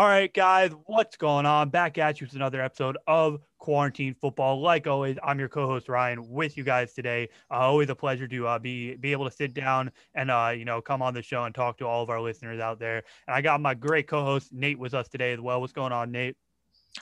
All 0.00 0.06
right, 0.06 0.32
guys, 0.32 0.70
what's 0.86 1.18
going 1.18 1.44
on? 1.44 1.68
Back 1.68 1.98
at 1.98 2.22
you 2.22 2.26
with 2.26 2.34
another 2.34 2.62
episode 2.62 2.96
of 3.06 3.38
Quarantine 3.58 4.14
Football. 4.14 4.62
Like 4.62 4.86
always, 4.86 5.18
I'm 5.22 5.38
your 5.38 5.50
co-host 5.50 5.90
Ryan 5.90 6.26
with 6.26 6.56
you 6.56 6.64
guys 6.64 6.94
today. 6.94 7.28
Uh, 7.50 7.56
always 7.56 7.90
a 7.90 7.94
pleasure 7.94 8.26
to 8.26 8.46
uh, 8.46 8.58
be 8.58 8.96
be 8.96 9.12
able 9.12 9.28
to 9.28 9.30
sit 9.30 9.52
down 9.52 9.92
and 10.14 10.30
uh, 10.30 10.54
you 10.56 10.64
know 10.64 10.80
come 10.80 11.02
on 11.02 11.12
the 11.12 11.20
show 11.20 11.44
and 11.44 11.54
talk 11.54 11.76
to 11.80 11.86
all 11.86 12.02
of 12.02 12.08
our 12.08 12.18
listeners 12.18 12.60
out 12.60 12.78
there. 12.78 13.02
And 13.28 13.36
I 13.36 13.42
got 13.42 13.60
my 13.60 13.74
great 13.74 14.08
co-host 14.08 14.54
Nate 14.54 14.78
with 14.78 14.94
us 14.94 15.06
today 15.06 15.34
as 15.34 15.40
well. 15.40 15.60
What's 15.60 15.74
going 15.74 15.92
on, 15.92 16.10
Nate? 16.10 16.38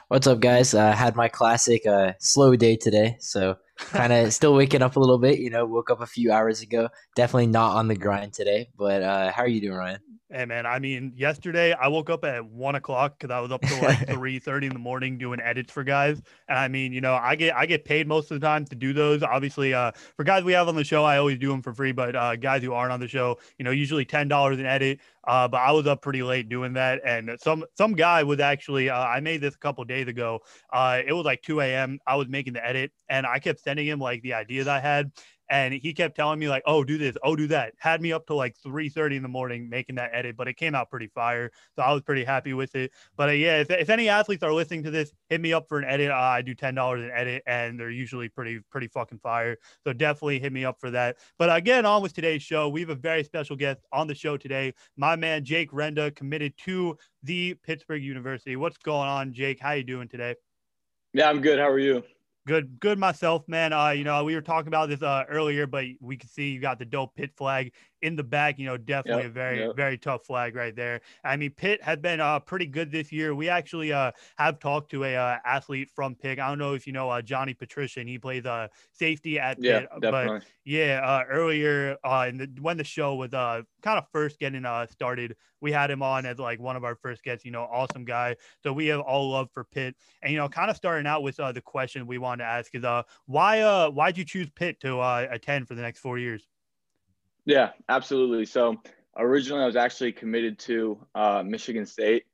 What's 0.09 0.27
up, 0.27 0.41
guys? 0.41 0.75
I 0.75 0.89
uh, 0.89 0.93
had 0.93 1.15
my 1.15 1.29
classic 1.29 1.87
uh, 1.87 2.15
slow 2.19 2.57
day 2.57 2.75
today, 2.75 3.17
so 3.21 3.59
kind 3.77 4.13
of 4.13 4.33
still 4.33 4.55
waking 4.55 4.83
up 4.83 4.97
a 4.97 5.01
little 5.01 5.19
bit. 5.19 5.39
You 5.39 5.51
know, 5.51 5.65
woke 5.67 5.91
up 5.91 6.01
a 6.01 6.07
few 6.07 6.33
hours 6.33 6.63
ago. 6.63 6.89
Definitely 7.15 7.47
not 7.47 7.77
on 7.77 7.87
the 7.87 7.95
grind 7.95 8.33
today. 8.33 8.71
But 8.77 9.05
uh, 9.05 9.31
how 9.31 9.45
are 9.45 9.49
you 9.49 9.61
doing, 9.61 9.77
Ryan? 9.77 10.01
Hey 10.31 10.45
man, 10.45 10.67
I 10.67 10.79
mean, 10.79 11.15
yesterday 11.17 11.73
I 11.73 11.89
woke 11.89 12.11
up 12.11 12.23
at 12.23 12.45
one 12.45 12.75
o'clock 12.75 13.19
because 13.19 13.33
I 13.35 13.41
was 13.41 13.51
up 13.51 13.63
till 13.63 13.81
like 13.81 14.07
three 14.11 14.39
thirty 14.39 14.67
in 14.67 14.75
the 14.75 14.79
morning 14.79 15.17
doing 15.17 15.41
edits 15.41 15.73
for 15.73 15.85
guys. 15.85 16.21
And 16.51 16.59
I 16.59 16.69
mean, 16.69 16.93
you 16.93 17.01
know, 17.01 17.15
I 17.15 17.35
get 17.35 17.57
I 17.57 17.65
get 17.65 17.87
paid 17.87 18.07
most 18.07 18.31
of 18.31 18.39
the 18.39 18.47
time 18.47 18.67
to 18.67 18.77
do 18.77 18.93
those. 18.93 19.23
Obviously, 19.23 19.73
uh, 19.73 19.93
for 20.19 20.25
guys 20.25 20.45
we 20.45 20.53
have 20.53 20.69
on 20.69 20.77
the 20.77 20.85
show, 20.85 21.03
I 21.03 21.17
always 21.17 21.39
do 21.39 21.49
them 21.49 21.63
for 21.63 21.73
free. 21.73 21.93
But 21.93 22.15
uh, 22.15 22.37
guys 22.37 22.63
who 22.63 22.75
aren't 22.75 22.93
on 22.93 23.01
the 23.01 23.09
show, 23.09 23.39
you 23.57 23.65
know, 23.65 23.71
usually 23.71 24.05
ten 24.05 24.29
dollars 24.29 24.59
an 24.59 24.67
edit. 24.67 25.01
Uh, 25.27 25.49
but 25.49 25.63
I 25.63 25.73
was 25.73 25.87
up 25.87 26.03
pretty 26.03 26.23
late 26.23 26.51
doing 26.51 26.75
that, 26.75 27.01
and 27.07 27.31
some 27.41 27.65
some 27.79 27.95
guy 27.95 28.23
was 28.23 28.39
actually 28.39 28.91
uh, 28.91 28.99
I 28.99 29.21
made 29.21 29.41
this 29.41 29.55
a 29.55 29.59
couple 29.59 29.83
days 29.85 30.09
ago. 30.09 30.41
Uh, 30.71 31.01
it 31.07 31.15
was 31.15 31.25
like 31.25 31.41
two 31.41 31.63
a.m. 31.63 32.01
I 32.07 32.17
was 32.17 32.29
making 32.29 32.53
the 32.53 32.67
edit, 32.67 32.93
and 33.09 33.27
I 33.27 33.39
kept 33.39 33.61
sending 33.61 33.87
him 33.87 33.99
like 33.99 34.21
the 34.21 34.35
ideas 34.35 34.69
I 34.69 34.81
had, 34.81 35.11
and 35.51 35.75
he 35.75 35.93
kept 35.93 36.17
telling 36.17 36.39
me 36.39 36.49
like 36.49 36.63
oh 36.67 36.85
do 36.85 36.99
this 36.99 37.17
oh 37.23 37.37
do 37.37 37.47
that. 37.49 37.75
Had 37.79 38.01
me 38.01 38.13
up 38.13 38.27
to 38.27 38.35
like 38.35 38.57
3 38.63 38.89
30 38.89 39.17
in 39.17 39.23
the 39.23 39.29
morning 39.29 39.69
making 39.69 39.97
that 39.97 40.11
edit 40.13 40.37
but 40.37 40.49
it 40.49 40.55
came 40.55 40.75
out 40.75 40.91
pretty 40.91 41.09
fire 41.09 41.51
so 41.77 41.83
i 41.83 41.93
was 41.93 42.03
pretty 42.03 42.25
happy 42.25 42.55
with 42.55 42.75
it. 42.75 42.93
But 43.17 43.31
uh, 43.31 43.33
yeah 43.33 43.59
if, 43.59 43.71
if 43.71 43.91
any 43.91 44.09
athletes 44.09 44.43
are 44.43 44.53
listening 44.53 44.83
to 44.85 44.91
this 44.91 45.13
hit 45.29 45.41
me 45.41 45.53
up 45.53 45.69
for 45.69 45.79
an 45.79 45.85
edit. 45.85 46.11
Uh, 46.11 46.15
i 46.15 46.43
do 46.43 46.55
$10 46.55 47.05
an 47.05 47.11
edit 47.15 47.43
and 47.47 47.79
they're 47.79 47.91
usually 47.91 48.29
pretty 48.29 48.61
pretty 48.71 48.89
fucking 48.89 49.19
fire 49.19 49.57
so 49.85 49.93
definitely 49.93 50.39
hit 50.39 50.53
me 50.53 50.65
up 50.65 50.79
for 50.81 50.91
that. 50.91 51.17
But 51.39 51.55
again 51.55 51.87
on 51.87 52.03
with 52.03 52.15
today's 52.15 52.43
show 52.43 52.69
we 52.69 52.81
have 52.81 52.91
a 52.91 52.95
very 52.95 53.25
special 53.25 53.57
guest 53.57 53.81
on 53.93 54.07
the 54.07 54.15
show 54.15 54.37
today. 54.37 54.75
My 54.97 55.17
man 55.17 55.45
jake 55.45 55.71
renda 55.73 56.15
committed 56.15 56.55
to 56.65 56.97
the 57.23 57.55
pittsburgh 57.65 58.03
university. 58.03 58.57
What's 58.57 58.79
going 58.79 59.09
on 59.09 59.33
jake? 59.33 59.61
How 59.61 59.73
you 59.73 59.85
doing 59.85 60.09
today? 60.09 60.35
Yeah 61.15 61.29
i'm 61.29 61.41
good. 61.41 61.59
How 61.59 61.69
are 61.69 61.79
you 61.79 62.03
Good, 62.49 62.81
good 62.81 62.99
myself, 62.99 63.47
man. 63.47 63.75
Uh, 63.75 63.91
you 63.91 64.05
know, 64.05 64.25
we 64.25 64.35
were 64.35 64.41
talking 64.41 64.69
about 64.69 64.89
this 64.89 65.03
uh, 65.03 65.25
earlier, 65.29 65.67
but 65.67 65.85
we 66.01 66.17
can 66.17 66.31
see 66.31 66.49
you 66.49 66.61
got 66.61 66.79
the 66.79 66.87
dope 66.87 67.15
pit 67.15 67.31
flag 67.37 67.75
in 68.03 68.17
the 68.17 68.23
back. 68.23 68.59
You 68.59 68.67
know, 68.67 68.77
definitely 68.77 69.25
yep, 69.25 69.31
a 69.31 69.35
very, 69.35 69.59
yep. 69.61 69.77
very 69.77 69.99
tough 69.99 70.25
flag 70.25 70.55
right 70.55 70.75
there. 70.75 71.01
I 71.25 71.37
mean, 71.37 71.51
Pitt 71.51 71.83
has 71.83 71.99
been 71.99 72.21
uh, 72.21 72.41
pretty 72.41 72.67
good 72.67 72.91
this 72.91 73.13
year. 73.13 73.35
We 73.35 73.49
actually 73.49 73.93
uh, 73.93 74.13
have 74.37 74.59
talked 74.59 74.91
to 74.93 75.05
a 75.05 75.17
uh, 75.17 75.37
athlete 75.45 75.91
from 75.95 76.15
Pitt. 76.15 76.39
I 76.39 76.49
don't 76.49 76.59
know 76.59 76.75
if 76.75 76.87
you 76.87 76.93
know 76.93 77.11
uh, 77.11 77.23
Johnny 77.23 77.55
Petrishen. 77.55 78.09
He 78.09 78.19
plays 78.19 78.47
uh, 78.47 78.69
safety 78.93 79.39
at 79.39 79.59
yeah, 79.61 79.81
Pitt. 79.81 79.89
Definitely. 80.01 80.39
But 80.39 80.47
yeah, 80.65 81.01
uh, 81.05 81.25
earlier 81.29 81.97
uh, 82.05 82.27
in 82.29 82.39
the, 82.39 82.51
when 82.61 82.77
the 82.77 82.85
show 82.85 83.15
was 83.15 83.33
uh, 83.33 83.63
kind 83.83 83.99
of 83.99 84.05
first 84.13 84.39
getting 84.39 84.65
uh, 84.65 84.87
started, 84.87 85.37
we 85.61 85.73
had 85.73 85.91
him 85.91 86.03
on 86.03 86.27
as 86.27 86.39
like 86.39 86.61
one 86.61 86.77
of 86.77 86.85
our 86.85 86.95
first 86.95 87.23
guests. 87.23 87.45
You 87.45 87.51
know, 87.51 87.63
awesome 87.63 88.05
guy. 88.05 88.37
So 88.63 88.73
we 88.73 88.87
have 88.87 89.01
all 89.01 89.31
love 89.31 89.49
for 89.53 89.65
Pitt. 89.65 89.97
And 90.23 90.33
you 90.33 90.39
know, 90.39 90.49
kind 90.49 90.71
of 90.71 90.77
starting 90.77 91.07
out 91.07 91.23
with 91.23 91.39
uh, 91.41 91.53
the 91.53 91.61
question 91.61 92.07
we 92.07 92.19
wanted 92.19 92.45
to 92.45 92.51
ask 92.51 92.75
is 92.75 92.85
uh, 92.85 93.03
why 93.27 93.61
uh, 93.61 93.91
why'd 93.91 94.19
you 94.19 94.25
choose 94.25 94.51
Pitt 94.51 94.81
to 94.81 94.99
uh, 95.01 95.27
attend 95.31 95.69
for 95.69 95.75
the 95.75 95.83
next 95.83 96.01
four 96.01 96.19
years? 96.19 96.47
Yeah, 97.49 97.71
absolutely. 97.89 98.45
So 98.45 98.77
originally, 99.17 99.63
I 99.63 99.67
was 99.67 99.75
actually 99.75 100.13
committed 100.13 100.59
to 100.61 100.99
uh, 101.15 101.43
Michigan 101.43 101.87
State, 101.87 102.25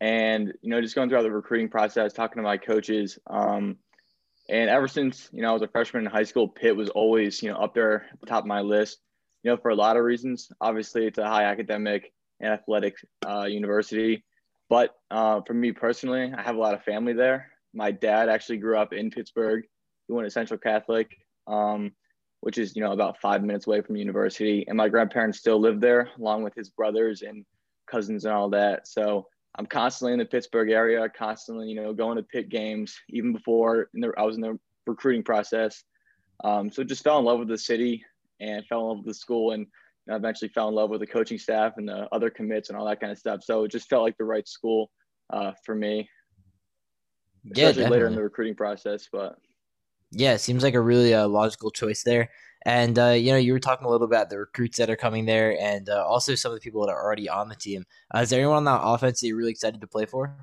and 0.00 0.52
you 0.62 0.70
know, 0.70 0.80
just 0.80 0.94
going 0.94 1.08
throughout 1.08 1.22
the 1.22 1.32
recruiting 1.32 1.68
process, 1.68 2.12
talking 2.12 2.36
to 2.36 2.44
my 2.44 2.56
coaches, 2.56 3.18
um, 3.26 3.76
and 4.48 4.70
ever 4.70 4.86
since 4.86 5.28
you 5.32 5.42
know 5.42 5.50
I 5.50 5.52
was 5.52 5.62
a 5.62 5.68
freshman 5.68 6.04
in 6.06 6.12
high 6.12 6.22
school, 6.22 6.46
Pitt 6.46 6.76
was 6.76 6.90
always 6.90 7.42
you 7.42 7.50
know 7.50 7.58
up 7.58 7.74
there 7.74 8.06
at 8.12 8.20
the 8.20 8.26
top 8.26 8.44
of 8.44 8.46
my 8.46 8.60
list. 8.60 9.00
You 9.42 9.50
know, 9.50 9.56
for 9.56 9.70
a 9.70 9.74
lot 9.74 9.96
of 9.96 10.04
reasons. 10.04 10.52
Obviously, 10.60 11.06
it's 11.06 11.18
a 11.18 11.26
high 11.26 11.44
academic 11.44 12.12
and 12.38 12.52
athletic 12.52 12.94
uh, 13.28 13.46
university, 13.46 14.24
but 14.68 14.94
uh, 15.10 15.40
for 15.44 15.54
me 15.54 15.72
personally, 15.72 16.32
I 16.32 16.42
have 16.42 16.54
a 16.54 16.60
lot 16.60 16.74
of 16.74 16.84
family 16.84 17.14
there. 17.14 17.50
My 17.74 17.90
dad 17.90 18.28
actually 18.28 18.58
grew 18.58 18.78
up 18.78 18.92
in 18.92 19.10
Pittsburgh. 19.10 19.64
He 20.06 20.12
went 20.14 20.24
to 20.24 20.30
Central 20.30 20.58
Catholic. 20.60 21.16
Um, 21.48 21.90
which 22.40 22.58
is 22.58 22.76
you 22.76 22.82
know 22.82 22.92
about 22.92 23.20
five 23.20 23.42
minutes 23.42 23.66
away 23.66 23.80
from 23.80 23.96
university. 23.96 24.64
And 24.68 24.76
my 24.76 24.88
grandparents 24.88 25.38
still 25.38 25.60
live 25.60 25.80
there 25.80 26.10
along 26.18 26.42
with 26.42 26.54
his 26.54 26.70
brothers 26.70 27.22
and 27.22 27.44
cousins 27.90 28.24
and 28.24 28.34
all 28.34 28.50
that. 28.50 28.86
So 28.86 29.26
i'm 29.58 29.66
constantly 29.66 30.12
in 30.12 30.18
the 30.18 30.24
pittsburgh 30.26 30.68
area 30.68 31.08
constantly 31.08 31.66
you 31.66 31.74
know 31.74 31.94
going 31.94 32.18
to 32.18 32.22
Pitt 32.22 32.50
games 32.50 32.94
even 33.08 33.32
before 33.32 33.88
the, 33.94 34.12
i 34.18 34.22
was 34.22 34.36
in 34.36 34.42
the 34.42 34.58
recruiting 34.86 35.22
process. 35.22 35.82
Um, 36.44 36.70
so 36.70 36.84
just 36.84 37.02
fell 37.02 37.18
in 37.18 37.24
love 37.24 37.38
with 37.38 37.48
the 37.48 37.58
city 37.58 38.04
and 38.40 38.64
fell 38.66 38.80
in 38.80 38.86
love 38.86 38.96
with 38.98 39.06
the 39.06 39.14
school 39.14 39.52
and 39.52 39.62
you 39.62 39.68
know, 40.08 40.16
eventually 40.16 40.48
fell 40.48 40.68
in 40.68 40.74
love 40.74 40.90
with 40.90 41.00
the 41.00 41.06
coaching 41.06 41.38
staff 41.38 41.74
and 41.76 41.88
the 41.88 42.08
other 42.12 42.30
commits 42.30 42.68
and 42.68 42.78
all 42.78 42.86
that 42.86 43.00
kind 43.00 43.10
of 43.10 43.18
stuff. 43.18 43.42
So 43.42 43.64
it 43.64 43.72
just 43.72 43.88
felt 43.88 44.02
like 44.02 44.16
the 44.16 44.24
right 44.24 44.46
school 44.46 44.90
uh, 45.32 45.52
for 45.64 45.74
me. 45.74 46.08
Especially 47.52 47.82
yeah, 47.82 47.88
later 47.88 48.06
in 48.06 48.14
the 48.14 48.22
recruiting 48.22 48.56
process 48.56 49.08
but 49.10 49.36
yeah, 50.16 50.32
it 50.32 50.40
seems 50.40 50.62
like 50.62 50.74
a 50.74 50.80
really 50.80 51.14
uh, 51.14 51.28
logical 51.28 51.70
choice 51.70 52.02
there. 52.02 52.30
And 52.64 52.98
uh, 52.98 53.10
you 53.10 53.30
know, 53.30 53.38
you 53.38 53.52
were 53.52 53.60
talking 53.60 53.86
a 53.86 53.90
little 53.90 54.06
about 54.06 54.28
the 54.28 54.38
recruits 54.38 54.78
that 54.78 54.90
are 54.90 54.96
coming 54.96 55.24
there, 55.24 55.56
and 55.60 55.88
uh, 55.88 56.04
also 56.04 56.34
some 56.34 56.50
of 56.50 56.56
the 56.56 56.60
people 56.60 56.84
that 56.84 56.92
are 56.92 57.04
already 57.04 57.28
on 57.28 57.48
the 57.48 57.54
team. 57.54 57.84
Uh, 58.14 58.20
is 58.20 58.30
there 58.30 58.40
anyone 58.40 58.56
on 58.56 58.64
that 58.64 58.80
offense 58.82 59.20
that 59.20 59.28
you're 59.28 59.36
really 59.36 59.52
excited 59.52 59.80
to 59.80 59.86
play 59.86 60.04
for 60.04 60.36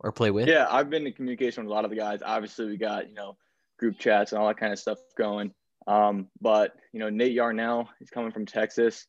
or 0.00 0.12
play 0.12 0.30
with? 0.30 0.46
Yeah, 0.46 0.66
I've 0.70 0.90
been 0.90 1.06
in 1.06 1.12
communication 1.12 1.64
with 1.64 1.70
a 1.72 1.74
lot 1.74 1.84
of 1.84 1.90
the 1.90 1.96
guys. 1.96 2.20
Obviously, 2.24 2.66
we 2.66 2.76
got 2.76 3.08
you 3.08 3.14
know 3.14 3.36
group 3.78 3.98
chats 3.98 4.32
and 4.32 4.40
all 4.40 4.46
that 4.46 4.58
kind 4.58 4.72
of 4.72 4.78
stuff 4.78 4.98
going. 5.18 5.52
Um, 5.88 6.28
but 6.40 6.72
you 6.92 7.00
know, 7.00 7.08
Nate 7.08 7.32
Yarnell, 7.32 7.88
he's 7.98 8.10
coming 8.10 8.30
from 8.30 8.46
Texas. 8.46 9.06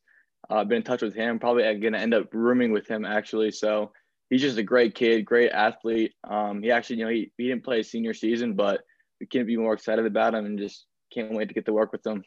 Uh, 0.49 0.55
I've 0.55 0.67
been 0.67 0.77
in 0.77 0.83
touch 0.83 1.01
with 1.01 1.13
him. 1.13 1.39
Probably 1.39 1.63
going 1.63 1.93
to 1.93 1.99
end 1.99 2.13
up 2.13 2.33
rooming 2.33 2.71
with 2.71 2.87
him 2.87 3.05
actually. 3.05 3.51
So 3.51 3.91
he's 4.29 4.41
just 4.41 4.57
a 4.57 4.63
great 4.63 4.95
kid, 4.95 5.25
great 5.25 5.51
athlete. 5.51 6.13
Um, 6.23 6.61
he 6.61 6.71
actually, 6.71 6.97
you 6.97 7.05
know, 7.05 7.11
he, 7.11 7.31
he 7.37 7.47
didn't 7.47 7.63
play 7.63 7.83
senior 7.83 8.13
season, 8.13 8.53
but 8.53 8.81
we 9.19 9.25
can't 9.27 9.47
be 9.47 9.57
more 9.57 9.73
excited 9.73 10.05
about 10.05 10.33
him 10.33 10.45
and 10.45 10.59
just 10.59 10.85
can't 11.13 11.33
wait 11.33 11.47
to 11.47 11.53
get 11.53 11.65
to 11.65 11.73
work 11.73 11.91
with 11.91 12.03
them. 12.03 12.23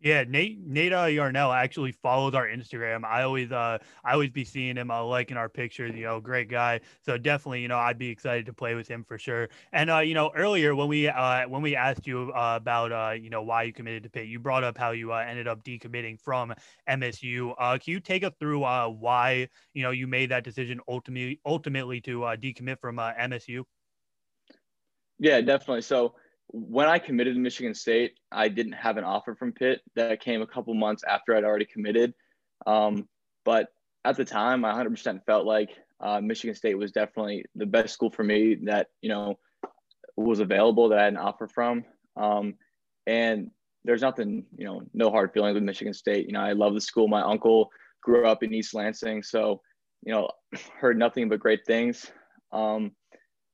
Yeah, 0.00 0.22
Nate 0.22 0.64
Nate 0.64 0.92
uh, 0.92 1.06
Yarnell 1.06 1.50
actually 1.50 1.90
follows 1.90 2.32
our 2.32 2.46
Instagram. 2.46 3.04
I 3.04 3.22
always 3.22 3.50
uh 3.50 3.78
I 4.04 4.12
always 4.12 4.30
be 4.30 4.44
seeing 4.44 4.76
him 4.76 4.92
uh, 4.92 5.02
liking 5.02 5.36
our 5.36 5.48
pictures. 5.48 5.92
You 5.96 6.04
know, 6.04 6.20
great 6.20 6.48
guy. 6.48 6.82
So 7.02 7.18
definitely, 7.18 7.62
you 7.62 7.68
know, 7.68 7.78
I'd 7.78 7.98
be 7.98 8.08
excited 8.08 8.46
to 8.46 8.52
play 8.52 8.76
with 8.76 8.86
him 8.86 9.02
for 9.02 9.18
sure. 9.18 9.48
And 9.72 9.90
uh, 9.90 9.98
you 9.98 10.14
know, 10.14 10.30
earlier 10.36 10.76
when 10.76 10.86
we 10.86 11.08
uh 11.08 11.48
when 11.48 11.62
we 11.62 11.74
asked 11.74 12.06
you 12.06 12.30
uh, 12.32 12.54
about 12.60 12.92
uh 12.92 13.14
you 13.14 13.28
know 13.28 13.42
why 13.42 13.64
you 13.64 13.72
committed 13.72 14.04
to 14.04 14.10
Pitt, 14.10 14.28
you 14.28 14.38
brought 14.38 14.62
up 14.62 14.78
how 14.78 14.92
you 14.92 15.12
uh, 15.12 15.16
ended 15.16 15.48
up 15.48 15.64
decommitting 15.64 16.20
from 16.20 16.54
MSU. 16.88 17.54
Uh, 17.58 17.76
can 17.82 17.92
you 17.92 17.98
take 17.98 18.22
us 18.22 18.32
through 18.38 18.62
uh 18.62 18.88
why 18.88 19.48
you 19.74 19.82
know 19.82 19.90
you 19.90 20.06
made 20.06 20.30
that 20.30 20.44
decision 20.44 20.78
ultimately 20.86 21.40
ultimately 21.44 22.00
to 22.02 22.22
uh, 22.22 22.36
decommit 22.36 22.78
from 22.78 23.00
uh, 23.00 23.14
MSU? 23.14 23.64
Yeah, 25.18 25.40
definitely. 25.40 25.82
So 25.82 26.14
when 26.48 26.88
I 26.88 26.98
committed 26.98 27.34
to 27.34 27.40
Michigan 27.40 27.74
State, 27.74 28.14
I 28.32 28.48
didn't 28.48 28.72
have 28.72 28.96
an 28.96 29.04
offer 29.04 29.34
from 29.34 29.52
Pitt 29.52 29.80
that 29.96 30.20
came 30.20 30.42
a 30.42 30.46
couple 30.46 30.74
months 30.74 31.04
after 31.06 31.34
I'd 31.34 31.44
already 31.44 31.66
committed. 31.66 32.14
Um, 32.66 33.08
but 33.44 33.68
at 34.04 34.16
the 34.16 34.24
time, 34.24 34.64
I 34.64 34.72
100% 34.72 35.24
felt 35.26 35.46
like 35.46 35.70
uh, 36.00 36.20
Michigan 36.20 36.54
State 36.54 36.78
was 36.78 36.92
definitely 36.92 37.44
the 37.54 37.66
best 37.66 37.92
school 37.92 38.10
for 38.10 38.22
me 38.22 38.56
that 38.64 38.88
you 39.02 39.08
know 39.08 39.38
was 40.16 40.40
available 40.40 40.88
that 40.88 40.98
I 40.98 41.04
had 41.04 41.12
an 41.12 41.18
offer 41.18 41.46
from. 41.46 41.84
Um, 42.16 42.54
and 43.06 43.50
there's 43.84 44.02
nothing, 44.02 44.44
you 44.56 44.64
know, 44.64 44.82
no 44.92 45.10
hard 45.10 45.32
feelings 45.32 45.54
with 45.54 45.62
Michigan 45.62 45.94
State. 45.94 46.26
You 46.26 46.32
know, 46.32 46.40
I 46.40 46.52
love 46.52 46.74
the 46.74 46.80
school. 46.80 47.08
My 47.08 47.22
uncle 47.22 47.70
grew 48.02 48.26
up 48.26 48.42
in 48.42 48.52
East 48.52 48.74
Lansing, 48.74 49.22
so 49.22 49.60
you 50.04 50.12
know, 50.12 50.28
heard 50.80 50.98
nothing 50.98 51.28
but 51.28 51.40
great 51.40 51.66
things. 51.66 52.10
Um, 52.52 52.92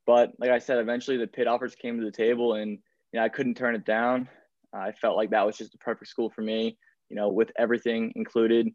but 0.06 0.32
like 0.38 0.50
I 0.50 0.58
said, 0.58 0.78
eventually 0.78 1.16
the 1.16 1.26
Pitt 1.26 1.46
offers 1.46 1.74
came 1.74 1.98
to 1.98 2.04
the 2.04 2.10
table, 2.10 2.54
and 2.54 2.70
you 2.70 3.20
know 3.20 3.22
I 3.22 3.28
couldn't 3.28 3.56
turn 3.56 3.74
it 3.74 3.84
down. 3.84 4.28
I 4.72 4.92
felt 4.92 5.16
like 5.16 5.30
that 5.30 5.46
was 5.46 5.56
just 5.56 5.72
the 5.72 5.78
perfect 5.78 6.10
school 6.10 6.30
for 6.30 6.42
me, 6.42 6.76
you 7.08 7.16
know, 7.16 7.28
with 7.28 7.50
everything 7.56 8.12
included. 8.16 8.68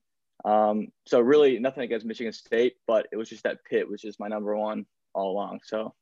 Um, 0.45 0.87
so 1.05 1.19
really 1.19 1.59
nothing 1.59 1.83
against 1.83 2.05
Michigan 2.05 2.31
State, 2.31 2.75
but 2.87 3.07
it 3.11 3.17
was 3.17 3.27
just 3.27 3.43
that 3.43 3.63
Pitt 3.69 3.89
was 3.89 4.01
just 4.01 4.19
my 4.19 4.27
number 4.27 4.55
one 4.55 4.85
all 5.13 5.31
along. 5.31 5.59
So 5.65 5.93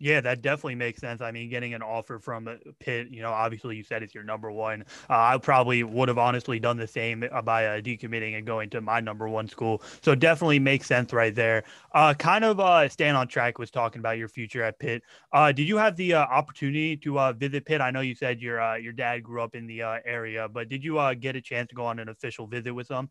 yeah, 0.00 0.20
that 0.20 0.42
definitely 0.42 0.76
makes 0.76 1.00
sense. 1.00 1.20
I 1.20 1.32
mean, 1.32 1.50
getting 1.50 1.74
an 1.74 1.82
offer 1.82 2.18
from 2.18 2.48
Pitt, 2.78 3.10
you 3.10 3.20
know, 3.20 3.32
obviously 3.32 3.76
you 3.76 3.82
said 3.82 4.02
it's 4.02 4.14
your 4.14 4.22
number 4.22 4.52
one. 4.52 4.82
Uh, 5.10 5.18
I 5.18 5.38
probably 5.38 5.82
would 5.82 6.08
have 6.08 6.18
honestly 6.18 6.60
done 6.60 6.76
the 6.76 6.86
same 6.86 7.24
uh, 7.30 7.42
by 7.42 7.66
uh, 7.66 7.80
decommitting 7.80 8.36
and 8.36 8.46
going 8.46 8.70
to 8.70 8.80
my 8.80 9.00
number 9.00 9.28
one 9.28 9.48
school. 9.48 9.82
So 10.02 10.14
definitely 10.14 10.60
makes 10.60 10.86
sense 10.86 11.12
right 11.12 11.34
there. 11.34 11.64
Uh, 11.92 12.14
kind 12.14 12.44
of 12.44 12.60
uh, 12.60 12.88
staying 12.88 13.16
on 13.16 13.26
track 13.26 13.58
was 13.58 13.70
talking 13.70 13.98
about 13.98 14.18
your 14.18 14.28
future 14.28 14.62
at 14.62 14.78
Pitt. 14.78 15.02
Uh, 15.32 15.50
did 15.50 15.66
you 15.66 15.76
have 15.76 15.96
the 15.96 16.14
uh, 16.14 16.20
opportunity 16.20 16.96
to 16.98 17.32
visit 17.32 17.64
Pitt? 17.64 17.80
I 17.80 17.90
know 17.90 18.00
you 18.00 18.14
said 18.14 18.40
your 18.40 18.78
your 18.78 18.92
dad 18.92 19.22
grew 19.22 19.42
up 19.42 19.54
in 19.54 19.66
the 19.66 19.82
area, 19.82 20.48
but 20.48 20.68
did 20.68 20.84
you 20.84 21.00
get 21.16 21.34
a 21.34 21.40
chance 21.40 21.68
to 21.70 21.74
go 21.74 21.86
on 21.86 21.98
an 21.98 22.08
official 22.08 22.46
visit 22.46 22.72
with 22.72 22.88
them? 22.88 23.10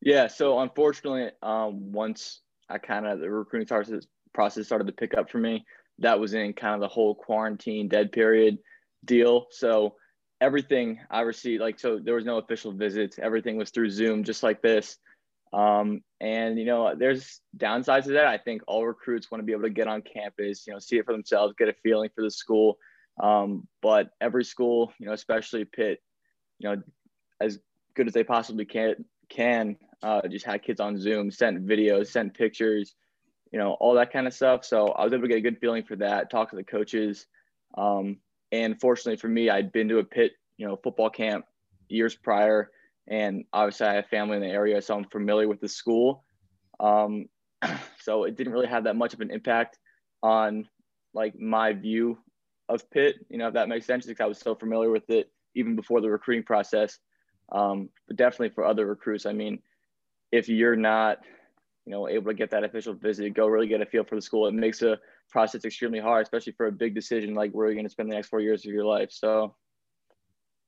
Yeah. 0.00 0.26
So 0.26 0.58
unfortunately, 0.58 1.30
um, 1.42 1.92
once 1.92 2.40
I 2.68 2.78
kind 2.78 3.06
of 3.06 3.20
the 3.20 3.30
recruiting 3.30 3.68
process 3.68 4.06
process 4.34 4.66
started 4.66 4.86
to 4.86 4.92
pick 4.92 5.16
up 5.16 5.30
for 5.30 5.38
me. 5.38 5.64
That 5.98 6.18
was 6.18 6.34
in 6.34 6.52
kind 6.52 6.74
of 6.74 6.80
the 6.80 6.88
whole 6.88 7.14
quarantine 7.14 7.88
dead 7.88 8.12
period 8.12 8.58
deal. 9.04 9.46
So 9.50 9.96
everything 10.40 10.98
I 11.10 11.20
received, 11.20 11.60
like, 11.60 11.78
so 11.78 11.98
there 12.02 12.14
was 12.14 12.24
no 12.24 12.38
official 12.38 12.72
visits. 12.72 13.18
Everything 13.18 13.56
was 13.56 13.70
through 13.70 13.90
Zoom, 13.90 14.24
just 14.24 14.42
like 14.42 14.62
this. 14.62 14.98
Um, 15.52 16.00
and 16.20 16.58
you 16.58 16.64
know, 16.64 16.94
there's 16.96 17.40
downsides 17.56 18.04
to 18.04 18.12
that. 18.12 18.26
I 18.26 18.38
think 18.38 18.62
all 18.66 18.86
recruits 18.86 19.30
want 19.30 19.40
to 19.40 19.44
be 19.44 19.52
able 19.52 19.64
to 19.64 19.70
get 19.70 19.86
on 19.86 20.02
campus, 20.02 20.66
you 20.66 20.72
know, 20.72 20.78
see 20.78 20.96
it 20.96 21.04
for 21.04 21.12
themselves, 21.12 21.54
get 21.58 21.68
a 21.68 21.74
feeling 21.82 22.10
for 22.14 22.22
the 22.22 22.30
school. 22.30 22.78
Um, 23.22 23.68
but 23.82 24.10
every 24.20 24.44
school, 24.44 24.92
you 24.98 25.06
know, 25.06 25.12
especially 25.12 25.64
Pitt, 25.66 26.00
you 26.58 26.70
know, 26.70 26.82
as 27.40 27.58
good 27.94 28.06
as 28.06 28.14
they 28.14 28.24
possibly 28.24 28.64
can, 28.64 29.04
can 29.28 29.76
uh, 30.02 30.26
just 30.28 30.46
had 30.46 30.62
kids 30.62 30.80
on 30.80 30.98
Zoom, 30.98 31.30
sent 31.30 31.66
videos, 31.66 32.08
sent 32.08 32.34
pictures, 32.34 32.94
you 33.52 33.58
know, 33.58 33.72
all 33.74 33.94
that 33.94 34.12
kind 34.12 34.26
of 34.26 34.32
stuff. 34.32 34.64
So 34.64 34.88
I 34.88 35.04
was 35.04 35.12
able 35.12 35.22
to 35.22 35.28
get 35.28 35.36
a 35.36 35.42
good 35.42 35.58
feeling 35.58 35.84
for 35.84 35.96
that, 35.96 36.30
talk 36.30 36.50
to 36.50 36.56
the 36.56 36.64
coaches. 36.64 37.26
Um, 37.76 38.16
and 38.50 38.80
fortunately 38.80 39.16
for 39.16 39.28
me, 39.28 39.50
I'd 39.50 39.72
been 39.72 39.88
to 39.88 39.98
a 39.98 40.04
Pitt, 40.04 40.32
you 40.56 40.66
know, 40.66 40.76
football 40.76 41.10
camp 41.10 41.44
years 41.88 42.14
prior. 42.14 42.70
And 43.06 43.44
obviously 43.52 43.86
I 43.86 43.94
have 43.94 44.06
family 44.06 44.36
in 44.36 44.42
the 44.42 44.48
area, 44.48 44.80
so 44.80 44.96
I'm 44.96 45.04
familiar 45.04 45.48
with 45.48 45.60
the 45.60 45.68
school. 45.68 46.24
Um, 46.80 47.28
so 48.00 48.24
it 48.24 48.36
didn't 48.36 48.52
really 48.52 48.68
have 48.68 48.84
that 48.84 48.96
much 48.96 49.12
of 49.12 49.20
an 49.20 49.30
impact 49.30 49.78
on 50.22 50.68
like 51.14 51.38
my 51.38 51.74
view 51.74 52.18
of 52.68 52.88
Pitt, 52.90 53.16
you 53.28 53.36
know, 53.36 53.48
if 53.48 53.54
that 53.54 53.68
makes 53.68 53.86
sense, 53.86 54.06
because 54.06 54.22
I 54.22 54.26
was 54.26 54.38
so 54.38 54.54
familiar 54.54 54.90
with 54.90 55.08
it 55.10 55.30
even 55.54 55.76
before 55.76 56.00
the 56.00 56.10
recruiting 56.10 56.44
process. 56.44 56.98
Um, 57.50 57.90
but 58.06 58.16
definitely 58.16 58.48
for 58.50 58.64
other 58.64 58.86
recruits, 58.86 59.26
I 59.26 59.34
mean, 59.34 59.58
if 60.30 60.48
you're 60.48 60.76
not, 60.76 61.18
you 61.86 61.92
know, 61.92 62.08
able 62.08 62.30
to 62.30 62.34
get 62.34 62.50
that 62.50 62.64
official 62.64 62.94
visit, 62.94 63.34
go 63.34 63.46
really 63.46 63.66
get 63.66 63.80
a 63.80 63.86
feel 63.86 64.04
for 64.04 64.14
the 64.14 64.22
school, 64.22 64.46
it 64.46 64.54
makes 64.54 64.78
the 64.78 64.98
process 65.30 65.64
extremely 65.64 65.98
hard, 65.98 66.22
especially 66.22 66.52
for 66.52 66.66
a 66.66 66.72
big 66.72 66.94
decision 66.94 67.34
like 67.34 67.52
where 67.52 67.66
you're 67.66 67.74
going 67.74 67.86
to 67.86 67.90
spend 67.90 68.10
the 68.10 68.14
next 68.14 68.28
four 68.28 68.40
years 68.40 68.64
of 68.64 68.72
your 68.72 68.84
life. 68.84 69.10
So, 69.10 69.56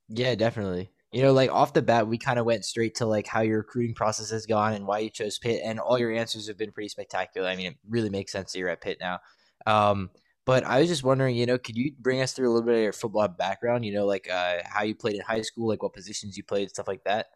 yeah, 0.09 0.35
definitely. 0.35 0.91
You 1.13 1.23
know, 1.23 1.33
like 1.33 1.51
off 1.51 1.73
the 1.73 1.83
bat, 1.83 2.09
we 2.09 2.19
kind 2.19 2.41
of 2.41 2.47
went 2.47 2.65
straight 2.65 2.97
to 2.97 3.07
like 3.07 3.29
how 3.29 3.43
your 3.43 3.59
recruiting 3.59 3.95
process 3.95 4.31
has 4.31 4.47
gone 4.47 4.73
and 4.73 4.87
why 4.87 4.99
you 4.99 5.11
chose 5.11 5.39
Pitt, 5.39 5.63
and 5.65 5.79
all 5.79 5.99
your 5.99 6.13
answers 6.13 6.49
have 6.49 6.59
been 6.59 6.73
pretty 6.73 6.89
spectacular. 6.89 7.49
I 7.49 7.55
mean, 7.55 7.67
it 7.67 7.77
really 7.89 8.11
makes 8.11 8.33
sense 8.33 8.53
that 8.53 8.59
you're 8.59 8.69
at 8.69 8.81
Pitt 8.81 8.99
now. 9.01 9.21
Um, 9.67 10.11
but 10.45 10.65
I 10.65 10.81
was 10.81 10.89
just 10.89 11.05
wondering, 11.05 11.37
you 11.37 11.47
know, 11.47 11.57
could 11.57 11.77
you 11.77 11.93
bring 11.99 12.21
us 12.21 12.33
through 12.33 12.49
a 12.49 12.53
little 12.53 12.67
bit 12.67 12.75
of 12.75 12.83
your 12.83 12.93
football 12.93 13.29
background? 13.29 13.85
You 13.85 13.95
know, 13.95 14.07
like 14.07 14.29
uh, 14.29 14.59
how 14.65 14.83
you 14.83 14.95
played 14.95 15.15
in 15.15 15.21
high 15.21 15.41
school, 15.43 15.69
like 15.69 15.83
what 15.83 15.95
positions 15.95 16.37
you 16.37 16.43
played, 16.43 16.69
stuff 16.69 16.89
like 16.89 17.05
that. 17.05 17.29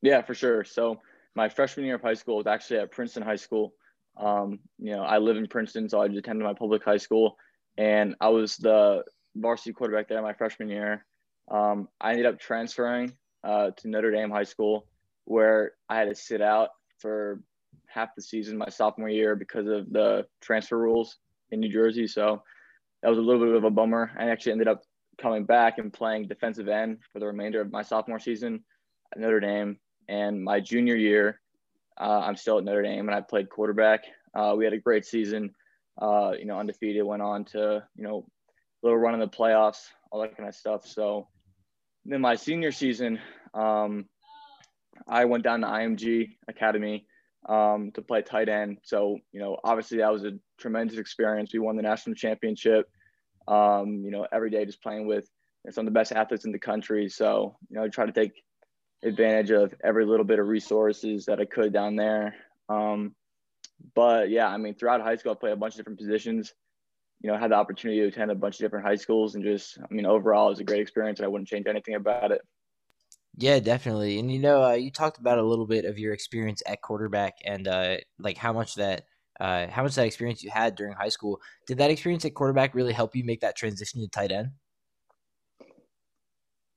Yeah, 0.00 0.22
for 0.22 0.34
sure. 0.34 0.64
So 0.64 1.00
my 1.34 1.48
freshman 1.48 1.86
year 1.86 1.96
of 1.96 2.02
high 2.02 2.14
school 2.14 2.36
was 2.36 2.46
actually 2.46 2.80
at 2.80 2.90
Princeton 2.90 3.22
High 3.22 3.36
School. 3.36 3.74
Um, 4.16 4.60
you 4.78 4.94
know, 4.94 5.02
I 5.02 5.18
live 5.18 5.36
in 5.36 5.46
Princeton, 5.46 5.88
so 5.88 6.00
I 6.00 6.08
just 6.08 6.18
attended 6.18 6.44
my 6.44 6.54
public 6.54 6.84
high 6.84 6.98
school, 6.98 7.36
and 7.78 8.14
I 8.20 8.28
was 8.28 8.56
the 8.56 9.04
varsity 9.36 9.72
quarterback 9.72 10.08
there 10.08 10.20
my 10.20 10.34
freshman 10.34 10.68
year. 10.68 11.06
Um, 11.50 11.88
I 12.00 12.10
ended 12.10 12.26
up 12.26 12.38
transferring 12.38 13.14
uh, 13.42 13.70
to 13.78 13.88
Notre 13.88 14.10
Dame 14.10 14.30
High 14.30 14.44
School, 14.44 14.86
where 15.24 15.72
I 15.88 15.98
had 15.98 16.08
to 16.08 16.14
sit 16.14 16.42
out 16.42 16.70
for 16.98 17.40
half 17.86 18.14
the 18.14 18.22
season 18.22 18.56
my 18.56 18.68
sophomore 18.68 19.08
year 19.08 19.36
because 19.36 19.66
of 19.66 19.90
the 19.92 20.26
transfer 20.40 20.78
rules 20.78 21.18
in 21.50 21.60
New 21.60 21.72
Jersey. 21.72 22.06
So 22.06 22.42
that 23.02 23.08
was 23.08 23.18
a 23.18 23.22
little 23.22 23.44
bit 23.44 23.54
of 23.54 23.64
a 23.64 23.70
bummer. 23.70 24.12
I 24.18 24.30
actually 24.30 24.52
ended 24.52 24.68
up 24.68 24.82
coming 25.20 25.44
back 25.44 25.78
and 25.78 25.92
playing 25.92 26.28
defensive 26.28 26.68
end 26.68 26.98
for 27.12 27.18
the 27.18 27.26
remainder 27.26 27.60
of 27.60 27.70
my 27.70 27.82
sophomore 27.82 28.18
season 28.18 28.64
at 29.12 29.20
Notre 29.20 29.40
Dame. 29.40 29.78
And 30.08 30.42
my 30.42 30.60
junior 30.60 30.96
year, 30.96 31.40
uh, 32.00 32.20
I'm 32.20 32.36
still 32.36 32.58
at 32.58 32.64
Notre 32.64 32.82
Dame 32.82 33.08
and 33.08 33.14
I 33.14 33.20
played 33.20 33.48
quarterback. 33.48 34.04
Uh, 34.34 34.54
we 34.56 34.64
had 34.64 34.72
a 34.72 34.78
great 34.78 35.04
season, 35.04 35.54
uh, 36.00 36.32
you 36.38 36.46
know, 36.46 36.58
undefeated, 36.58 37.04
went 37.04 37.22
on 37.22 37.44
to, 37.46 37.82
you 37.96 38.04
know, 38.04 38.26
a 38.82 38.86
little 38.86 38.98
run 38.98 39.14
in 39.14 39.20
the 39.20 39.28
playoffs, 39.28 39.88
all 40.10 40.20
that 40.22 40.36
kind 40.36 40.48
of 40.48 40.54
stuff. 40.54 40.86
So 40.86 41.28
then 42.04 42.20
my 42.20 42.34
senior 42.34 42.72
season, 42.72 43.20
um, 43.54 44.06
I 45.06 45.24
went 45.24 45.44
down 45.44 45.60
to 45.60 45.66
IMG 45.66 46.36
Academy 46.48 47.06
um, 47.48 47.90
to 47.94 48.02
play 48.02 48.22
tight 48.22 48.48
end. 48.48 48.78
So, 48.84 49.18
you 49.32 49.40
know, 49.40 49.58
obviously 49.64 49.98
that 49.98 50.12
was 50.12 50.24
a 50.24 50.32
tremendous 50.58 50.98
experience. 50.98 51.52
We 51.52 51.58
won 51.58 51.76
the 51.76 51.82
national 51.82 52.16
championship. 52.16 52.88
Um, 53.48 54.02
you 54.04 54.10
know, 54.10 54.26
every 54.32 54.50
day 54.50 54.64
just 54.64 54.82
playing 54.82 55.06
with 55.06 55.28
some 55.70 55.86
of 55.86 55.92
the 55.92 55.98
best 55.98 56.12
athletes 56.12 56.44
in 56.44 56.52
the 56.52 56.58
country. 56.58 57.08
So, 57.08 57.56
you 57.68 57.76
know, 57.76 57.84
I 57.84 57.88
try 57.88 58.06
to 58.06 58.12
take 58.12 58.42
advantage 59.04 59.50
of 59.50 59.74
every 59.82 60.04
little 60.04 60.24
bit 60.24 60.38
of 60.38 60.46
resources 60.46 61.26
that 61.26 61.40
I 61.40 61.44
could 61.44 61.72
down 61.72 61.96
there. 61.96 62.34
Um, 62.68 63.14
but 63.94 64.30
yeah, 64.30 64.48
I 64.48 64.56
mean, 64.56 64.74
throughout 64.74 65.00
high 65.00 65.16
school, 65.16 65.32
I 65.32 65.34
played 65.34 65.52
a 65.52 65.56
bunch 65.56 65.74
of 65.74 65.78
different 65.78 65.98
positions. 65.98 66.52
You 67.20 67.30
know, 67.30 67.38
had 67.38 67.52
the 67.52 67.56
opportunity 67.56 68.00
to 68.00 68.08
attend 68.08 68.30
a 68.30 68.34
bunch 68.34 68.56
of 68.56 68.60
different 68.60 68.84
high 68.84 68.96
schools, 68.96 69.34
and 69.36 69.44
just, 69.44 69.78
I 69.78 69.94
mean, 69.94 70.06
overall, 70.06 70.48
it 70.48 70.50
was 70.50 70.60
a 70.60 70.64
great 70.64 70.80
experience. 70.80 71.20
And 71.20 71.26
I 71.26 71.28
wouldn't 71.28 71.48
change 71.48 71.66
anything 71.68 71.94
about 71.94 72.32
it. 72.32 72.40
Yeah, 73.36 73.60
definitely. 73.60 74.18
And 74.18 74.30
you 74.30 74.38
know, 74.38 74.62
uh, 74.62 74.72
you 74.72 74.90
talked 74.90 75.18
about 75.18 75.38
a 75.38 75.42
little 75.42 75.66
bit 75.66 75.84
of 75.84 75.98
your 75.98 76.12
experience 76.12 76.62
at 76.66 76.82
quarterback 76.82 77.34
and 77.44 77.66
uh, 77.66 77.96
like 78.18 78.36
how 78.36 78.52
much 78.52 78.74
that 78.74 79.04
uh, 79.40 79.66
how 79.68 79.82
much 79.82 79.94
that 79.94 80.06
experience 80.06 80.42
you 80.42 80.50
had 80.50 80.74
during 80.74 80.94
high 80.94 81.08
school. 81.08 81.40
Did 81.66 81.78
that 81.78 81.90
experience 81.90 82.24
at 82.24 82.34
quarterback 82.34 82.74
really 82.74 82.92
help 82.92 83.16
you 83.16 83.24
make 83.24 83.40
that 83.40 83.56
transition 83.56 84.00
to 84.00 84.08
tight 84.08 84.32
end? 84.32 84.50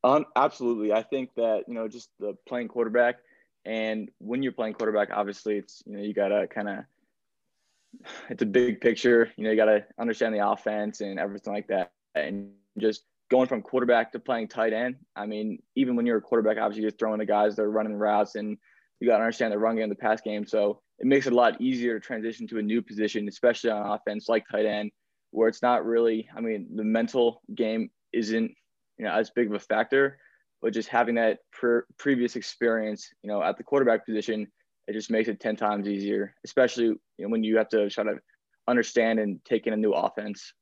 Um, 0.06 0.25
absolutely. 0.36 0.94
I 0.94 1.02
think 1.02 1.34
that 1.36 1.63
you 1.68 1.74
know 1.74 1.88
just 1.88 2.10
the 2.19 2.36
playing 2.48 2.68
quarterback, 2.68 3.16
and 3.66 4.12
when 4.19 4.44
you're 4.44 4.52
playing 4.52 4.75
quarterback, 4.75 5.10
obviously 5.12 5.57
it's 5.57 5.81
you 5.88 5.98
know 5.98 6.04
you 6.04 6.13
gotta 6.13 6.48
kind 6.48 6.69
of 6.69 6.78
it's 8.30 8.44
a 8.44 8.46
big 8.46 8.81
picture. 8.81 9.31
You 9.36 9.46
know 9.46 9.50
you 9.50 9.56
gotta 9.56 9.86
understand 10.00 10.36
the 10.36 10.48
offense 10.48 11.02
and 11.02 11.19
everything 11.19 11.54
like 11.54 11.68
that, 11.69 11.92
and 12.13 12.52
just 12.78 13.04
going 13.31 13.48
from 13.48 13.63
quarterback 13.63 14.12
to 14.12 14.19
playing 14.19 14.48
tight 14.48 14.74
end. 14.74 14.98
I 15.16 15.25
mean, 15.25 15.57
even 15.75 15.96
when 15.96 16.06
you're 16.06 16.18
a 16.18 16.22
quarterback, 16.22 16.60
obviously 16.60 16.84
you're 16.84 16.92
throwing 16.92 17.18
the 17.18 17.25
guys 17.25 17.56
that 17.56 17.63
are 17.63 17.72
running 17.72 17.96
routes, 17.96 18.36
and 18.36 18.60
you 19.00 19.08
got 19.08 19.18
to 19.18 19.24
understand 19.24 19.54
the 19.54 19.58
run 19.58 19.75
game, 19.75 19.90
the 19.90 19.96
pass 19.96 20.22
game. 20.22 20.46
So 20.46 20.81
it 21.00 21.08
makes 21.08 21.25
it 21.25 21.34
a 21.34 21.36
lot 21.36 21.60
easier 21.60 22.00
to 22.00 22.06
transition 22.06 22.48
to 22.50 22.60
a 22.60 22.62
new 22.62 22.84
position, 22.84 23.28
especially 23.28 23.72
on 23.72 23.90
offense 23.90 24.30
like 24.30 24.46
tight 24.51 24.68
end, 24.68 24.92
where 25.31 25.50
it's 25.50 25.63
not 25.63 25.84
really. 25.84 26.30
I 26.38 26.42
mean, 26.42 26.68
the 26.75 26.84
mental 26.84 27.42
game 27.56 27.90
isn't 28.13 28.56
you 28.98 29.06
know 29.06 29.12
as 29.12 29.30
big 29.32 29.48
of 29.48 29.54
a 29.54 29.60
factor, 29.60 30.18
but 30.62 30.74
just 30.74 30.90
having 30.90 31.16
that 31.16 31.40
pre- 31.52 31.82
previous 31.98 32.36
experience, 32.36 33.10
you 33.24 33.30
know, 33.30 33.42
at 33.42 33.58
the 33.58 33.64
quarterback 33.64 34.06
position, 34.06 34.48
it 34.88 34.94
just 34.94 35.12
makes 35.12 35.30
it 35.30 35.40
ten 35.40 35.56
times 35.56 35.88
easier, 35.88 36.36
especially 36.44 36.86
you 36.86 37.00
know, 37.20 37.30
when 37.30 37.44
you 37.44 37.58
have 37.58 37.70
to 37.70 37.90
try 37.90 38.04
to 38.04 38.20
understand 38.68 39.20
and 39.20 39.40
take 39.46 39.68
in 39.68 39.74
a 39.74 39.78
new 39.78 39.92
offense. 39.92 40.54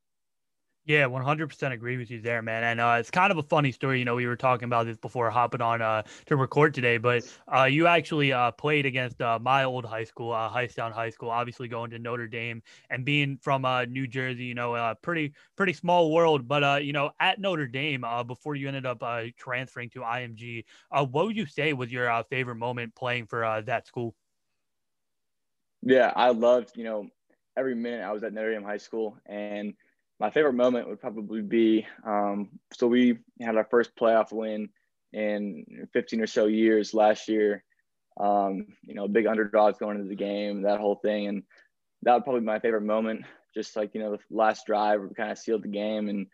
Yeah, 0.85 1.05
100% 1.05 1.71
agree 1.71 1.95
with 1.95 2.11
you 2.11 2.19
there, 2.19 2.41
man. 2.41 2.65
And 2.65 2.81
uh, 2.81 2.97
it's 2.99 3.09
kind 3.09 3.31
of 3.31 3.37
a 3.37 3.43
funny 3.43 3.71
story. 3.71 3.99
You 3.99 4.05
know, 4.05 4.15
we 4.15 4.27
were 4.27 4.35
talking 4.35 4.65
about 4.65 4.85
this 4.85 4.97
before 4.97 5.29
hopping 5.29 5.61
on 5.61 5.81
uh, 5.81 6.03
to 6.25 6.35
record 6.35 6.73
today, 6.73 6.97
but 6.97 7.23
uh, 7.47 7.63
you 7.63 7.87
actually 7.87 8.33
uh, 8.33 8.51
played 8.51 8.85
against 8.85 9.21
uh, 9.21 9.39
my 9.41 9.63
old 9.63 9.85
high 9.85 10.03
school, 10.03 10.33
uh, 10.33 10.49
Hightstown 10.49 10.91
High 10.91 11.09
School, 11.09 11.29
obviously 11.29 11.69
going 11.69 11.91
to 11.91 11.99
Notre 11.99 12.27
Dame 12.27 12.61
and 12.89 13.05
being 13.05 13.37
from 13.37 13.63
uh, 13.63 13.85
New 13.85 14.07
Jersey, 14.07 14.43
you 14.43 14.55
know, 14.55 14.75
uh, 14.75 14.93
pretty, 14.95 15.33
pretty 15.55 15.71
small 15.71 16.11
world. 16.11 16.49
But, 16.49 16.83
you 16.83 16.91
know, 16.91 17.11
at 17.17 17.39
Notre 17.39 17.67
Dame, 17.67 18.03
before 18.27 18.55
you 18.55 18.67
ended 18.67 18.85
up 18.85 19.01
transferring 19.37 19.89
to 19.91 19.99
IMG, 20.01 20.65
what 20.89 21.13
would 21.13 21.37
you 21.37 21.45
say 21.45 21.71
was 21.71 21.93
your 21.93 22.21
favorite 22.29 22.55
moment 22.55 22.93
playing 22.93 23.27
for 23.27 23.63
that 23.65 23.87
school? 23.87 24.15
Yeah, 25.81 26.11
I 26.13 26.31
loved, 26.31 26.75
you 26.75 26.83
know, 26.83 27.07
every 27.55 27.75
minute 27.75 28.03
I 28.03 28.11
was 28.11 28.23
at 28.23 28.33
Notre 28.33 28.51
Dame 28.51 28.63
High 28.63 28.75
School 28.75 29.17
and– 29.25 29.75
my 30.23 30.29
favorite 30.29 30.53
moment 30.53 30.87
would 30.87 31.01
probably 31.01 31.41
be 31.41 31.85
um, 32.05 32.47
so 32.71 32.87
we 32.87 33.17
had 33.41 33.57
our 33.57 33.67
first 33.69 33.93
playoff 33.93 34.31
win 34.31 34.69
in 35.11 35.65
15 35.91 36.21
or 36.21 36.27
so 36.27 36.45
years 36.45 36.93
last 36.93 37.27
year. 37.27 37.61
Um, 38.17 38.67
you 38.83 38.95
know, 38.95 39.09
big 39.09 39.27
underdogs 39.27 39.79
going 39.79 39.97
into 39.97 40.07
the 40.07 40.15
game, 40.15 40.61
that 40.61 40.79
whole 40.79 40.95
thing, 40.95 41.27
and 41.27 41.43
that 42.03 42.13
would 42.13 42.23
probably 42.23 42.39
be 42.39 42.45
my 42.45 42.59
favorite 42.59 42.85
moment. 42.85 43.25
Just 43.53 43.75
like 43.75 43.93
you 43.93 43.99
know, 43.99 44.11
the 44.11 44.19
last 44.31 44.65
drive, 44.65 45.01
we 45.01 45.13
kind 45.13 45.29
of 45.29 45.37
sealed 45.37 45.63
the 45.63 45.67
game, 45.67 46.07
and 46.07 46.27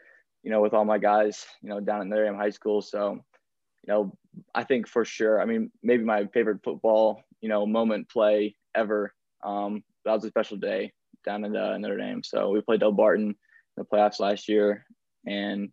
you 0.43 0.51
know, 0.51 0.61
with 0.61 0.75
all 0.75 0.85
my 0.85 0.99
guys, 0.99 1.47
you 1.63 1.69
know, 1.69 1.79
down 1.79 2.01
at 2.01 2.07
Notre 2.07 2.25
Dame 2.25 2.35
High 2.35 2.51
School. 2.51 2.83
So, 2.83 3.13
you 3.13 3.87
know, 3.91 4.15
I 4.53 4.65
think 4.65 4.87
for 4.87 5.03
sure. 5.03 5.41
I 5.41 5.45
mean, 5.45 5.71
maybe 5.81 6.03
my 6.03 6.27
favorite 6.27 6.63
football, 6.63 7.23
you 7.41 7.49
know, 7.49 7.65
moment 7.65 8.07
play 8.07 8.55
ever. 8.75 9.15
Um, 9.43 9.83
that 10.05 10.13
was 10.13 10.25
a 10.25 10.29
special 10.29 10.57
day 10.57 10.93
down 11.25 11.43
in 11.43 11.55
uh, 11.55 11.75
Notre 11.79 11.97
Dame. 11.97 12.21
So 12.21 12.51
we 12.51 12.61
played 12.61 12.81
Delbarton 12.81 13.33
the 13.79 13.85
playoffs 13.85 14.19
last 14.19 14.47
year, 14.47 14.85
and 15.25 15.69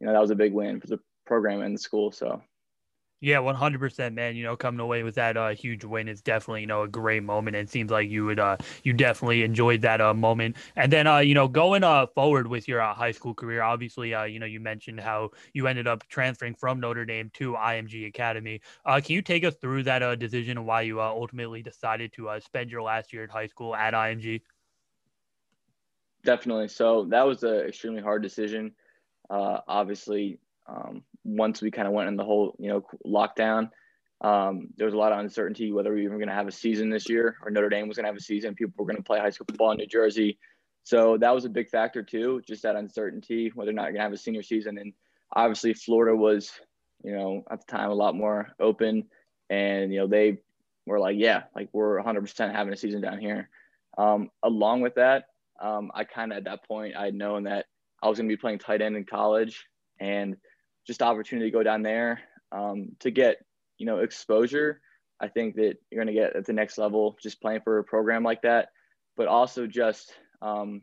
you 0.00 0.06
know 0.06 0.12
that 0.12 0.20
was 0.20 0.30
a 0.30 0.36
big 0.36 0.52
win 0.52 0.80
for 0.80 0.86
the 0.86 1.00
program 1.26 1.62
and 1.62 1.74
the 1.74 1.80
school. 1.80 2.12
So. 2.12 2.40
Yeah, 3.22 3.38
one 3.38 3.54
hundred 3.54 3.80
percent, 3.80 4.14
man. 4.14 4.36
You 4.36 4.44
know, 4.44 4.56
coming 4.56 4.78
away 4.78 5.02
with 5.02 5.14
that 5.14 5.38
uh, 5.38 5.48
huge 5.54 5.84
win 5.84 6.06
is 6.06 6.20
definitely 6.20 6.60
you 6.60 6.66
know 6.66 6.82
a 6.82 6.88
great 6.88 7.22
moment. 7.22 7.56
It 7.56 7.70
seems 7.70 7.90
like 7.90 8.10
you 8.10 8.26
would 8.26 8.38
uh, 8.38 8.58
you 8.82 8.92
definitely 8.92 9.42
enjoyed 9.42 9.80
that 9.80 10.02
uh, 10.02 10.12
moment. 10.12 10.56
And 10.76 10.92
then 10.92 11.06
uh, 11.06 11.18
you 11.18 11.32
know 11.32 11.48
going 11.48 11.82
uh, 11.82 12.08
forward 12.08 12.46
with 12.46 12.68
your 12.68 12.82
uh, 12.82 12.92
high 12.92 13.12
school 13.12 13.32
career, 13.32 13.62
obviously 13.62 14.12
uh, 14.12 14.24
you 14.24 14.38
know 14.38 14.44
you 14.44 14.60
mentioned 14.60 15.00
how 15.00 15.30
you 15.54 15.66
ended 15.66 15.86
up 15.86 16.06
transferring 16.08 16.56
from 16.56 16.78
Notre 16.78 17.06
Dame 17.06 17.30
to 17.34 17.54
IMG 17.54 18.06
Academy. 18.06 18.60
Uh, 18.84 19.00
can 19.02 19.14
you 19.14 19.22
take 19.22 19.44
us 19.44 19.54
through 19.62 19.84
that 19.84 20.02
uh, 20.02 20.14
decision 20.14 20.58
and 20.58 20.66
why 20.66 20.82
you 20.82 21.00
uh, 21.00 21.08
ultimately 21.08 21.62
decided 21.62 22.12
to 22.12 22.28
uh, 22.28 22.38
spend 22.38 22.70
your 22.70 22.82
last 22.82 23.14
year 23.14 23.24
at 23.24 23.30
high 23.30 23.46
school 23.46 23.74
at 23.74 23.94
IMG? 23.94 24.42
Definitely. 26.26 26.68
So 26.68 27.06
that 27.10 27.26
was 27.26 27.42
an 27.42 27.60
extremely 27.60 28.02
hard 28.02 28.22
decision. 28.22 28.72
Uh, 29.30 29.60
obviously, 29.66 30.38
um, 30.66 31.02
once 31.24 31.62
we 31.62 31.70
kind 31.70 31.88
of 31.88 31.94
went 31.94 32.08
in 32.08 32.16
the 32.16 32.24
whole 32.24 32.56
you 32.58 32.68
know 32.68 32.84
lockdown 33.06 33.70
um, 34.22 34.68
there 34.76 34.86
was 34.86 34.94
a 34.94 34.98
lot 34.98 35.12
of 35.12 35.18
uncertainty 35.18 35.72
whether 35.72 35.92
we 35.92 36.08
were 36.08 36.16
going 36.16 36.28
to 36.28 36.34
have 36.34 36.48
a 36.48 36.52
season 36.52 36.88
this 36.88 37.08
year 37.08 37.36
or 37.42 37.50
notre 37.50 37.68
dame 37.68 37.86
was 37.86 37.96
going 37.96 38.04
to 38.04 38.08
have 38.08 38.16
a 38.16 38.20
season. 38.20 38.54
People 38.54 38.74
were 38.78 38.86
going 38.86 38.96
to 38.96 39.02
play 39.02 39.18
high 39.18 39.30
school 39.30 39.46
football 39.48 39.72
in 39.72 39.78
new 39.78 39.86
jersey. 39.86 40.38
So 40.84 41.18
that 41.18 41.34
was 41.34 41.44
a 41.44 41.50
big 41.50 41.68
factor 41.68 42.02
too 42.02 42.40
just 42.46 42.62
that 42.62 42.76
uncertainty 42.76 43.52
whether 43.54 43.70
or 43.70 43.74
not 43.74 43.84
you're 43.84 43.92
going 43.92 44.00
to 44.00 44.04
have 44.04 44.12
a 44.12 44.18
senior 44.18 44.42
season. 44.42 44.78
And 44.78 44.92
obviously 45.34 45.74
florida 45.74 46.16
was 46.16 46.52
you 47.04 47.12
know 47.12 47.44
at 47.50 47.60
the 47.60 47.70
time 47.70 47.90
a 47.90 47.94
lot 47.94 48.14
more 48.14 48.48
open. 48.58 49.04
And 49.50 49.92
you 49.92 50.00
know 50.00 50.06
they 50.06 50.38
were 50.86 50.98
like 50.98 51.16
yeah 51.18 51.44
like 51.54 51.68
we're 51.72 52.02
100% 52.02 52.52
having 52.52 52.72
a 52.72 52.76
season 52.76 53.00
down 53.02 53.18
here. 53.18 53.50
Um, 53.98 54.30
along 54.42 54.80
with 54.80 54.94
that 54.96 55.26
um, 55.60 55.90
i 55.94 56.04
kind 56.04 56.32
of 56.32 56.38
at 56.38 56.44
that 56.44 56.64
point 56.66 56.96
i 56.96 57.04
had 57.04 57.14
known 57.14 57.44
that 57.44 57.66
i 58.02 58.08
was 58.08 58.18
going 58.18 58.28
to 58.28 58.32
be 58.32 58.40
playing 58.40 58.58
tight 58.58 58.82
end 58.82 58.96
in 58.96 59.04
college 59.04 59.64
and 60.00 60.36
just 60.86 61.02
opportunity 61.02 61.50
to 61.50 61.56
go 61.56 61.62
down 61.62 61.82
there 61.82 62.20
um, 62.52 62.92
to 63.00 63.10
get 63.10 63.44
you 63.78 63.86
know 63.86 63.98
exposure. 63.98 64.80
I 65.20 65.28
think 65.28 65.56
that 65.56 65.76
you're 65.90 66.04
going 66.04 66.14
to 66.14 66.20
get 66.20 66.36
at 66.36 66.44
the 66.44 66.52
next 66.52 66.78
level 66.78 67.16
just 67.22 67.40
playing 67.40 67.62
for 67.62 67.78
a 67.78 67.84
program 67.84 68.22
like 68.22 68.42
that, 68.42 68.68
but 69.16 69.28
also 69.28 69.66
just 69.66 70.12
um, 70.42 70.82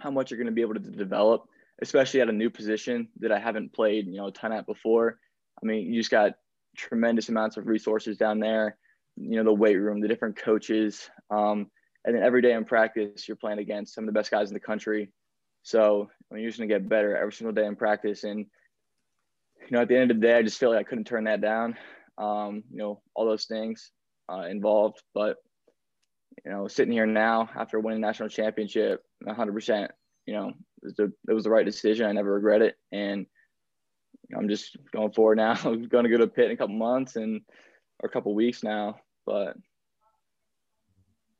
how 0.00 0.10
much 0.10 0.30
you're 0.30 0.38
going 0.38 0.46
to 0.46 0.52
be 0.52 0.60
able 0.60 0.74
to 0.74 0.80
develop, 0.80 1.48
especially 1.82 2.20
at 2.20 2.28
a 2.28 2.32
new 2.32 2.48
position 2.48 3.08
that 3.18 3.32
I 3.32 3.40
haven't 3.40 3.72
played 3.72 4.06
you 4.06 4.16
know 4.16 4.28
a 4.28 4.32
ton 4.32 4.52
at 4.52 4.66
before. 4.66 5.18
I 5.62 5.66
mean, 5.66 5.92
you 5.92 6.00
just 6.00 6.10
got 6.10 6.34
tremendous 6.76 7.28
amounts 7.28 7.56
of 7.56 7.66
resources 7.66 8.16
down 8.16 8.38
there. 8.38 8.76
You 9.16 9.36
know, 9.36 9.44
the 9.44 9.52
weight 9.52 9.76
room, 9.76 10.00
the 10.00 10.08
different 10.08 10.36
coaches, 10.36 11.10
um, 11.30 11.70
and 12.04 12.14
then 12.14 12.22
every 12.22 12.42
day 12.42 12.52
in 12.52 12.64
practice, 12.64 13.28
you're 13.28 13.36
playing 13.36 13.58
against 13.58 13.94
some 13.94 14.04
of 14.04 14.06
the 14.06 14.18
best 14.18 14.30
guys 14.30 14.48
in 14.48 14.54
the 14.54 14.60
country. 14.60 15.10
So 15.62 16.08
I 16.30 16.34
mean, 16.34 16.42
you're 16.42 16.50
just 16.50 16.60
to 16.60 16.66
get 16.66 16.88
better 16.88 17.16
every 17.16 17.32
single 17.32 17.52
day 17.52 17.66
in 17.66 17.76
practice, 17.76 18.24
and 18.24 18.38
you 18.40 19.70
know, 19.70 19.82
at 19.82 19.88
the 19.88 19.96
end 19.96 20.10
of 20.10 20.20
the 20.20 20.26
day, 20.26 20.36
I 20.36 20.42
just 20.42 20.58
feel 20.58 20.70
like 20.70 20.80
I 20.80 20.88
couldn't 20.88 21.04
turn 21.04 21.24
that 21.24 21.40
down. 21.40 21.76
Um, 22.18 22.64
you 22.70 22.78
know, 22.78 23.02
all 23.14 23.26
those 23.26 23.44
things 23.44 23.92
uh, 24.32 24.42
involved, 24.42 25.02
but 25.14 25.36
you 26.44 26.50
know, 26.50 26.68
sitting 26.68 26.92
here 26.92 27.06
now 27.06 27.50
after 27.56 27.80
winning 27.80 28.00
national 28.00 28.28
championship, 28.28 29.02
100%, 29.26 29.88
you 30.26 30.34
know, 30.34 30.48
it 30.48 30.54
was, 30.82 30.94
the, 30.94 31.12
it 31.28 31.32
was 31.32 31.44
the 31.44 31.50
right 31.50 31.66
decision. 31.66 32.06
I 32.06 32.12
never 32.12 32.32
regret 32.32 32.62
it, 32.62 32.76
and 32.92 33.26
I'm 34.36 34.48
just 34.48 34.76
going 34.92 35.12
forward 35.12 35.36
now. 35.36 35.58
I'm 35.64 35.82
going 35.88 36.04
to 36.04 36.10
go 36.10 36.18
to 36.18 36.26
Pitt 36.26 36.46
in 36.46 36.52
a 36.52 36.56
couple 36.56 36.76
months 36.76 37.16
and 37.16 37.42
or 38.02 38.08
a 38.08 38.12
couple 38.12 38.34
weeks 38.34 38.62
now, 38.62 38.96
but 39.26 39.56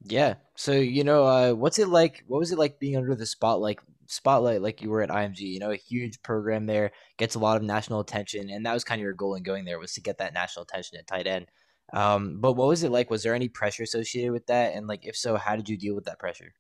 yeah. 0.05 0.35
So 0.57 0.73
you 0.73 1.05
know, 1.05 1.25
uh, 1.25 1.53
what's 1.53 1.79
it 1.79 1.89
like? 1.89 2.25
What 2.27 2.39
was 2.39 2.53
it 2.53 2.59
like 2.59 2.79
being 2.79 2.97
under 2.97 3.15
the 3.15 3.27
spotlight 3.27 3.79
spotlight 4.11 4.61
like 4.61 4.83
you 4.83 4.91
were 4.91 5.03
at 5.03 5.09
IMG. 5.09 5.41
You 5.41 5.61
know, 5.61 5.71
a 5.71 5.77
huge 5.77 6.23
program 6.23 6.67
there 6.67 6.93
gets 7.17 7.35
a 7.35 7.39
lot 7.39 7.57
of 7.57 7.63
national 7.63 8.01
attention, 8.01 8.51
and 8.51 8.67
that 8.67 8.75
was 8.75 8.85
kind 8.85 9.01
of 9.01 9.05
your 9.05 9.13
goal 9.13 9.35
in 9.35 9.43
going 9.43 9.65
there 9.65 9.79
was 9.79 9.95
to 9.95 10.01
get 10.01 10.19
that 10.19 10.35
national 10.35 10.65
attention 10.65 10.99
at 10.99 11.07
tight 11.07 11.27
end. 11.27 11.47
Um, 11.93 12.41
but 12.41 12.53
what 12.53 12.69
was 12.69 12.83
it 12.83 12.91
like? 12.91 13.11
Was 13.11 13.23
there 13.23 13.35
any 13.35 13.49
pressure 13.49 13.83
associated 13.83 14.33
with 14.33 14.47
that? 14.47 14.75
And 14.75 14.87
like, 14.87 15.07
if 15.07 15.17
so, 15.17 15.37
how 15.37 15.57
did 15.57 15.69
you 15.69 15.77
deal 15.77 15.95
with 15.95 16.05
that 16.05 16.19
pressure? 16.19 16.53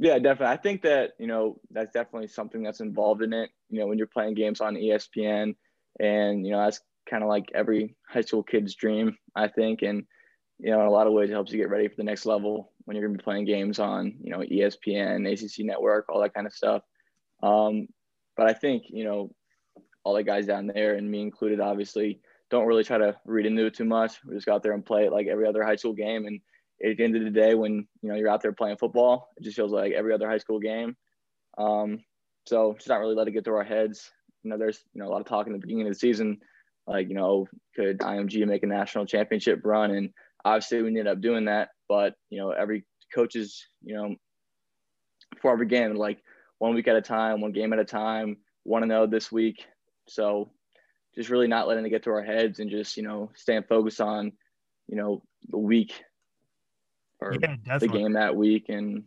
Yeah, 0.00 0.18
definitely. 0.18 0.54
I 0.54 0.56
think 0.58 0.82
that 0.82 1.12
you 1.18 1.26
know 1.26 1.60
that's 1.70 1.92
definitely 1.92 2.28
something 2.28 2.62
that's 2.62 2.80
involved 2.80 3.22
in 3.22 3.32
it. 3.32 3.50
You 3.68 3.80
know, 3.80 3.86
when 3.88 3.98
you're 3.98 4.06
playing 4.06 4.34
games 4.34 4.60
on 4.60 4.76
ESPN, 4.76 5.54
and 5.98 6.46
you 6.46 6.52
know 6.52 6.64
that's 6.64 6.80
kind 7.10 7.22
of 7.22 7.28
like 7.28 7.50
every 7.54 7.96
high 8.08 8.20
school 8.20 8.42
kid's 8.42 8.74
dream, 8.74 9.16
I 9.34 9.48
think. 9.48 9.82
And 9.82 10.04
you 10.58 10.70
know, 10.70 10.80
in 10.80 10.86
a 10.86 10.90
lot 10.90 11.06
of 11.06 11.12
ways, 11.12 11.30
it 11.30 11.34
helps 11.34 11.52
you 11.52 11.58
get 11.58 11.70
ready 11.70 11.88
for 11.88 11.96
the 11.96 12.04
next 12.04 12.26
level 12.26 12.72
when 12.84 12.96
you're 12.96 13.06
going 13.06 13.16
to 13.16 13.22
be 13.22 13.24
playing 13.24 13.44
games 13.44 13.78
on, 13.78 14.16
you 14.20 14.30
know, 14.30 14.38
ESPN, 14.38 15.30
ACC 15.30 15.64
Network, 15.64 16.06
all 16.08 16.20
that 16.20 16.34
kind 16.34 16.46
of 16.46 16.52
stuff. 16.52 16.82
Um, 17.42 17.88
but 18.36 18.48
I 18.48 18.52
think, 18.52 18.84
you 18.88 19.04
know, 19.04 19.30
all 20.04 20.14
the 20.14 20.22
guys 20.22 20.46
down 20.46 20.66
there, 20.66 20.94
and 20.94 21.10
me 21.10 21.20
included, 21.20 21.60
obviously, 21.60 22.20
don't 22.50 22.66
really 22.66 22.84
try 22.84 22.98
to 22.98 23.16
read 23.24 23.46
into 23.46 23.66
it 23.66 23.74
too 23.74 23.84
much. 23.84 24.24
We 24.24 24.34
just 24.34 24.46
go 24.46 24.54
out 24.54 24.62
there 24.62 24.72
and 24.72 24.84
play 24.84 25.06
it 25.06 25.12
like 25.12 25.26
every 25.26 25.46
other 25.46 25.62
high 25.62 25.76
school 25.76 25.92
game. 25.92 26.26
And 26.26 26.40
at 26.84 26.96
the 26.96 27.04
end 27.04 27.16
of 27.16 27.24
the 27.24 27.30
day, 27.30 27.54
when 27.54 27.86
you 28.02 28.08
know 28.08 28.14
you're 28.14 28.30
out 28.30 28.40
there 28.40 28.52
playing 28.52 28.78
football, 28.78 29.28
it 29.36 29.44
just 29.44 29.56
feels 29.56 29.72
like 29.72 29.92
every 29.92 30.14
other 30.14 30.28
high 30.28 30.38
school 30.38 30.58
game. 30.58 30.96
Um, 31.58 32.00
so 32.46 32.74
just 32.74 32.88
not 32.88 33.00
really 33.00 33.14
let 33.14 33.28
it 33.28 33.32
get 33.32 33.44
through 33.44 33.56
our 33.56 33.64
heads. 33.64 34.10
You 34.42 34.50
know, 34.50 34.58
there's 34.58 34.80
you 34.94 35.00
know 35.00 35.08
a 35.08 35.10
lot 35.10 35.20
of 35.20 35.26
talk 35.26 35.46
in 35.46 35.52
the 35.52 35.58
beginning 35.58 35.86
of 35.86 35.92
the 35.92 35.98
season, 35.98 36.38
like 36.86 37.08
you 37.08 37.14
know, 37.14 37.46
could 37.76 37.98
IMG 37.98 38.46
make 38.46 38.62
a 38.62 38.66
national 38.66 39.06
championship 39.06 39.60
run? 39.64 39.90
And 39.90 40.10
obviously 40.44 40.82
we 40.82 40.88
ended 40.88 41.06
up 41.06 41.20
doing 41.20 41.46
that 41.46 41.70
but 41.88 42.14
you 42.30 42.38
know 42.38 42.50
every 42.50 42.84
coach 43.14 43.36
is 43.36 43.66
you 43.82 43.94
know 43.94 44.14
for 45.40 45.52
every 45.52 45.66
game 45.66 45.94
like 45.94 46.18
one 46.58 46.74
week 46.74 46.88
at 46.88 46.96
a 46.96 47.02
time 47.02 47.40
one 47.40 47.52
game 47.52 47.72
at 47.72 47.78
a 47.78 47.84
time 47.84 48.36
one 48.68 48.82
to 48.82 48.86
oh 48.86 48.88
know 48.88 49.06
this 49.06 49.32
week. 49.32 49.64
So 50.08 50.50
just 51.14 51.30
really 51.30 51.48
not 51.48 51.66
letting 51.66 51.84
it 51.86 51.90
get 51.90 52.04
to 52.04 52.10
our 52.10 52.22
heads 52.22 52.60
and 52.60 52.70
just 52.70 52.96
you 52.96 53.02
know 53.02 53.30
staying 53.34 53.64
focused 53.68 54.00
on 54.00 54.32
you 54.86 54.96
know 54.96 55.22
the 55.48 55.58
week 55.58 56.04
or 57.20 57.34
yeah, 57.40 57.78
the 57.78 57.88
game 57.88 58.12
that 58.12 58.36
week 58.36 58.66
and 58.68 59.04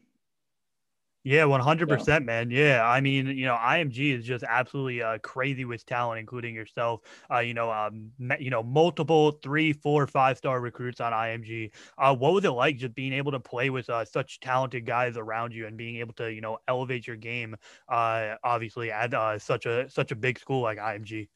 yeah, 1.24 1.46
one 1.46 1.62
hundred 1.62 1.88
percent, 1.88 2.26
man. 2.26 2.50
Yeah, 2.50 2.84
I 2.84 3.00
mean, 3.00 3.28
you 3.28 3.46
know, 3.46 3.54
IMG 3.56 4.18
is 4.18 4.26
just 4.26 4.44
absolutely 4.44 5.04
uh, 5.04 5.20
crazy 5.20 5.66
with 5.66 5.86
talent, 5.86 6.20
including 6.20 6.56
yourself. 6.56 7.02
Uh, 7.30 7.40
you 7.40 7.54
know, 7.54 7.72
um, 7.72 8.12
you 8.40 8.50
know, 8.50 8.64
multiple 8.64 9.32
three, 9.44 9.72
four, 9.72 10.08
five 10.08 10.38
star 10.38 10.60
recruits 10.60 11.00
on 11.00 11.14
IMG. 11.14 11.72
Uh, 11.96 12.16
what 12.16 12.34
was 12.34 12.44
it 12.44 12.50
like 12.50 12.78
just 12.78 12.96
being 12.96 13.14
able 13.14 13.32
to 13.34 13.40
play 13.40 13.70
with 13.70 13.88
uh, 13.92 14.04
such 14.04 14.40
talented 14.40 14.88
guys 14.88 15.16
around 15.16 15.54
you 15.54 15.68
and 15.68 15.78
being 15.78 15.98
able 15.98 16.14
to, 16.14 16.34
you 16.34 16.42
know, 16.42 16.58
elevate 16.68 17.06
your 17.06 17.18
game? 17.18 17.56
Uh, 17.88 18.36
obviously, 18.44 18.92
at 18.92 19.14
uh, 19.14 19.38
such 19.38 19.68
a 19.68 19.88
such 19.92 20.12
a 20.12 20.16
big 20.16 20.40
school 20.40 20.62
like 20.62 20.80
IMG. 20.80 21.30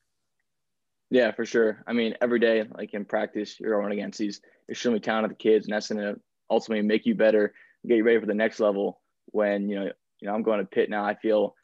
Yeah, 1.12 1.32
for 1.32 1.46
sure. 1.46 1.84
I 1.86 1.94
mean, 1.94 2.15
every 2.22 2.39
day, 2.39 2.63
like 2.75 2.96
in 2.96 3.06
practice, 3.06 3.60
you're 3.60 3.80
going 3.80 3.94
against 3.94 4.18
these 4.18 4.42
extremely 4.68 5.00
talented 5.00 5.38
kids, 5.38 5.68
and 5.68 5.74
that's 5.75 5.89
going 5.89 6.01
to 6.01 6.20
ultimately 6.50 6.82
make 6.82 7.06
you 7.06 7.13
better, 7.13 7.54
get 7.88 7.98
you 7.98 8.04
ready 8.04 8.20
for 8.20 8.25
the 8.25 8.34
next 8.34 8.60
level 8.60 9.00
when 9.36 9.68
you 9.68 9.75
know 9.75 9.92
you 10.22 10.27
know 10.27 10.34
I'm 10.34 10.44
going 10.44 10.60
to 10.60 10.65
Pitt 10.65 10.89
now, 10.89 11.04
I 11.04 11.13
feel 11.13 11.56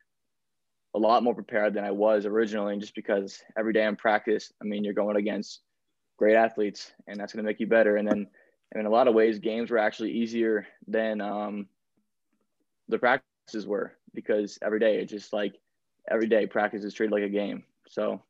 a 0.93 0.99
lot 0.99 1.23
more 1.23 1.33
prepared 1.33 1.73
than 1.73 1.85
I 1.85 1.91
was 1.91 2.25
originally, 2.25 2.77
just 2.77 2.93
because 2.93 3.41
every 3.57 3.71
day 3.71 3.85
in 3.85 3.95
practice, 3.95 4.51
I 4.61 4.65
mean, 4.65 4.83
you're 4.83 4.93
going 4.93 5.15
against 5.15 5.61
great 6.17 6.35
athletes, 6.35 6.91
and 7.07 7.17
that's 7.17 7.31
going 7.31 7.43
to 7.43 7.49
make 7.49 7.61
you 7.61 7.67
better. 7.67 7.95
And 7.95 8.05
then, 8.07 8.27
in 8.75 8.85
a 8.85 8.89
lot 8.89 9.07
of 9.07 9.13
ways, 9.13 9.39
games 9.39 9.71
were 9.71 9.77
actually 9.77 10.11
easier 10.11 10.67
than 10.85 11.21
um, 11.21 11.67
the 12.89 12.99
practices 12.99 13.65
were 13.65 13.93
because 14.13 14.59
every 14.61 14.79
day 14.79 14.97
it's 14.97 15.11
just 15.11 15.31
like 15.31 15.55
every 16.09 16.27
day 16.27 16.45
practice 16.45 16.83
is 16.83 16.93
treated 16.93 17.13
like 17.13 17.23
a 17.23 17.29
game. 17.29 17.63
So 17.87 18.21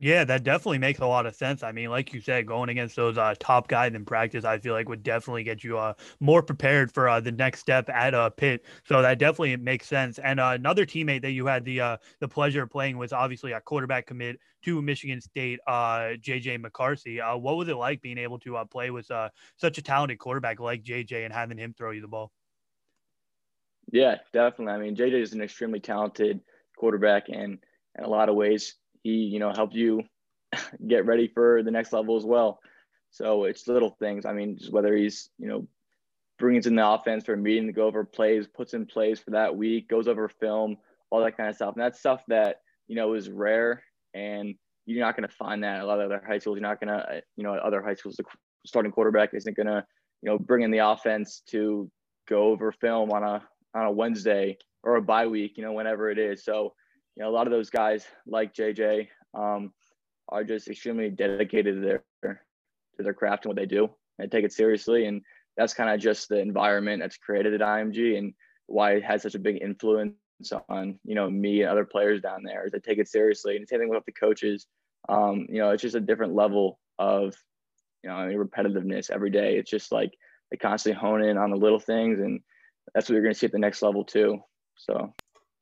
yeah, 0.00 0.22
that 0.24 0.44
definitely 0.44 0.78
makes 0.78 1.00
a 1.00 1.06
lot 1.06 1.26
of 1.26 1.34
sense. 1.34 1.64
I 1.64 1.72
mean, 1.72 1.90
like 1.90 2.14
you 2.14 2.20
said, 2.20 2.46
going 2.46 2.68
against 2.68 2.94
those 2.94 3.18
uh, 3.18 3.34
top 3.40 3.66
guys 3.66 3.94
in 3.94 4.04
practice, 4.04 4.44
I 4.44 4.58
feel 4.58 4.72
like 4.72 4.88
would 4.88 5.02
definitely 5.02 5.42
get 5.42 5.64
you 5.64 5.76
uh, 5.76 5.94
more 6.20 6.40
prepared 6.40 6.92
for 6.92 7.08
uh, 7.08 7.18
the 7.18 7.32
next 7.32 7.58
step 7.58 7.88
at 7.88 8.14
uh, 8.14 8.30
Pitt. 8.30 8.64
So 8.84 9.02
that 9.02 9.18
definitely 9.18 9.56
makes 9.56 9.88
sense. 9.88 10.20
And 10.20 10.38
uh, 10.38 10.52
another 10.54 10.86
teammate 10.86 11.22
that 11.22 11.32
you 11.32 11.46
had 11.46 11.64
the 11.64 11.80
uh, 11.80 11.96
the 12.20 12.28
pleasure 12.28 12.62
of 12.62 12.70
playing 12.70 12.96
was 12.96 13.12
obviously 13.12 13.52
a 13.52 13.60
quarterback 13.60 14.06
commit 14.06 14.38
to 14.62 14.80
Michigan 14.80 15.20
State, 15.20 15.58
JJ 15.68 16.60
McCarthy. 16.60 17.18
What 17.18 17.56
was 17.56 17.68
it 17.68 17.76
like 17.76 18.00
being 18.00 18.18
able 18.18 18.38
to 18.40 18.64
play 18.70 18.90
with 18.90 19.10
such 19.56 19.78
a 19.78 19.82
talented 19.82 20.20
quarterback 20.20 20.60
like 20.60 20.84
JJ 20.84 21.24
and 21.24 21.34
having 21.34 21.58
him 21.58 21.74
throw 21.76 21.90
you 21.90 22.00
the 22.00 22.08
ball? 22.08 22.30
Yeah, 23.90 24.16
definitely. 24.32 24.74
I 24.74 24.78
mean, 24.78 24.96
JJ 24.96 25.22
is 25.22 25.32
an 25.32 25.40
extremely 25.40 25.80
talented 25.80 26.40
quarterback, 26.76 27.28
and 27.28 27.58
in 27.96 28.04
a 28.04 28.08
lot 28.08 28.28
of 28.28 28.36
ways, 28.36 28.74
he 29.08 29.24
you 29.24 29.38
know 29.38 29.52
helped 29.52 29.74
you 29.74 30.02
get 30.86 31.06
ready 31.06 31.28
for 31.28 31.62
the 31.62 31.70
next 31.70 31.92
level 31.92 32.16
as 32.16 32.24
well. 32.24 32.60
So 33.10 33.44
it's 33.44 33.66
little 33.66 33.96
things. 33.98 34.26
I 34.26 34.32
mean, 34.32 34.58
just 34.58 34.72
whether 34.72 34.94
he's 34.94 35.30
you 35.38 35.48
know 35.48 35.66
brings 36.38 36.66
in 36.66 36.76
the 36.76 36.86
offense 36.86 37.24
for 37.24 37.32
a 37.32 37.36
meeting 37.36 37.66
to 37.66 37.72
go 37.72 37.86
over 37.86 38.04
plays, 38.04 38.46
puts 38.46 38.74
in 38.74 38.86
plays 38.86 39.18
for 39.18 39.32
that 39.32 39.56
week, 39.56 39.88
goes 39.88 40.06
over 40.06 40.28
film, 40.28 40.76
all 41.10 41.20
that 41.24 41.36
kind 41.36 41.48
of 41.48 41.56
stuff. 41.56 41.74
And 41.74 41.82
that's 41.82 41.98
stuff 41.98 42.22
that 42.28 42.60
you 42.86 42.96
know 42.96 43.14
is 43.14 43.30
rare, 43.30 43.82
and 44.14 44.54
you're 44.86 45.04
not 45.04 45.16
going 45.16 45.28
to 45.28 45.34
find 45.34 45.64
that 45.64 45.76
at 45.76 45.84
a 45.84 45.86
lot 45.86 46.00
of 46.00 46.06
other 46.06 46.22
high 46.26 46.38
schools. 46.38 46.56
You're 46.56 46.68
not 46.68 46.80
going 46.80 46.94
to 46.94 47.22
you 47.36 47.44
know 47.44 47.54
other 47.54 47.82
high 47.82 47.94
schools 47.94 48.16
the 48.16 48.24
starting 48.66 48.92
quarterback 48.92 49.30
isn't 49.32 49.56
going 49.56 49.66
to 49.66 49.84
you 50.22 50.30
know 50.30 50.38
bring 50.38 50.62
in 50.62 50.70
the 50.70 50.78
offense 50.78 51.42
to 51.48 51.90
go 52.28 52.48
over 52.48 52.72
film 52.72 53.10
on 53.10 53.22
a 53.22 53.42
on 53.74 53.86
a 53.86 53.90
Wednesday 53.90 54.58
or 54.82 54.96
a 54.96 55.02
bye 55.02 55.26
week, 55.26 55.56
you 55.56 55.62
know, 55.62 55.72
whenever 55.72 56.10
it 56.10 56.18
is. 56.18 56.44
So 56.44 56.74
you 57.18 57.24
know, 57.24 57.30
a 57.30 57.34
lot 57.34 57.48
of 57.48 57.50
those 57.50 57.68
guys 57.68 58.06
like 58.28 58.54
JJ, 58.54 59.08
um, 59.34 59.72
are 60.28 60.44
just 60.44 60.68
extremely 60.68 61.10
dedicated 61.10 61.74
to 61.74 61.80
their 62.22 62.44
to 62.96 63.02
their 63.02 63.14
craft 63.14 63.44
and 63.44 63.50
what 63.50 63.56
they 63.56 63.66
do. 63.66 63.90
And 64.20 64.30
take 64.30 64.44
it 64.44 64.52
seriously. 64.52 65.06
And 65.06 65.22
that's 65.56 65.74
kind 65.74 65.90
of 65.90 66.00
just 66.00 66.28
the 66.28 66.38
environment 66.38 67.00
that's 67.00 67.16
created 67.16 67.54
at 67.54 67.60
IMG 67.60 68.18
and 68.18 68.34
why 68.66 68.92
it 68.92 69.04
has 69.04 69.22
such 69.22 69.34
a 69.34 69.40
big 69.40 69.60
influence 69.62 70.14
on 70.68 71.00
you 71.04 71.16
know 71.16 71.28
me 71.28 71.62
and 71.62 71.70
other 71.70 71.84
players 71.84 72.20
down 72.20 72.44
there 72.44 72.66
is 72.66 72.72
they 72.72 72.78
take 72.78 72.98
it 72.98 73.08
seriously. 73.08 73.56
And 73.56 73.68
same 73.68 73.80
thing 73.80 73.88
with 73.88 74.04
the 74.04 74.12
coaches. 74.12 74.66
Um, 75.08 75.46
you 75.48 75.58
know 75.58 75.70
it's 75.70 75.82
just 75.82 75.96
a 75.96 76.00
different 76.00 76.34
level 76.34 76.78
of 77.00 77.34
you 78.04 78.10
know 78.10 78.16
I 78.16 78.28
mean, 78.28 78.38
repetitiveness 78.38 79.10
every 79.10 79.30
day. 79.30 79.56
It's 79.56 79.70
just 79.70 79.90
like 79.90 80.12
they 80.52 80.56
constantly 80.56 81.00
hone 81.00 81.24
in 81.24 81.36
on 81.36 81.50
the 81.50 81.56
little 81.56 81.80
things 81.80 82.20
and 82.20 82.40
that's 82.94 83.08
what 83.08 83.14
you're 83.14 83.22
going 83.22 83.34
to 83.34 83.38
see 83.38 83.46
at 83.46 83.52
the 83.52 83.58
next 83.58 83.82
level 83.82 84.04
too. 84.04 84.38
So 84.76 85.14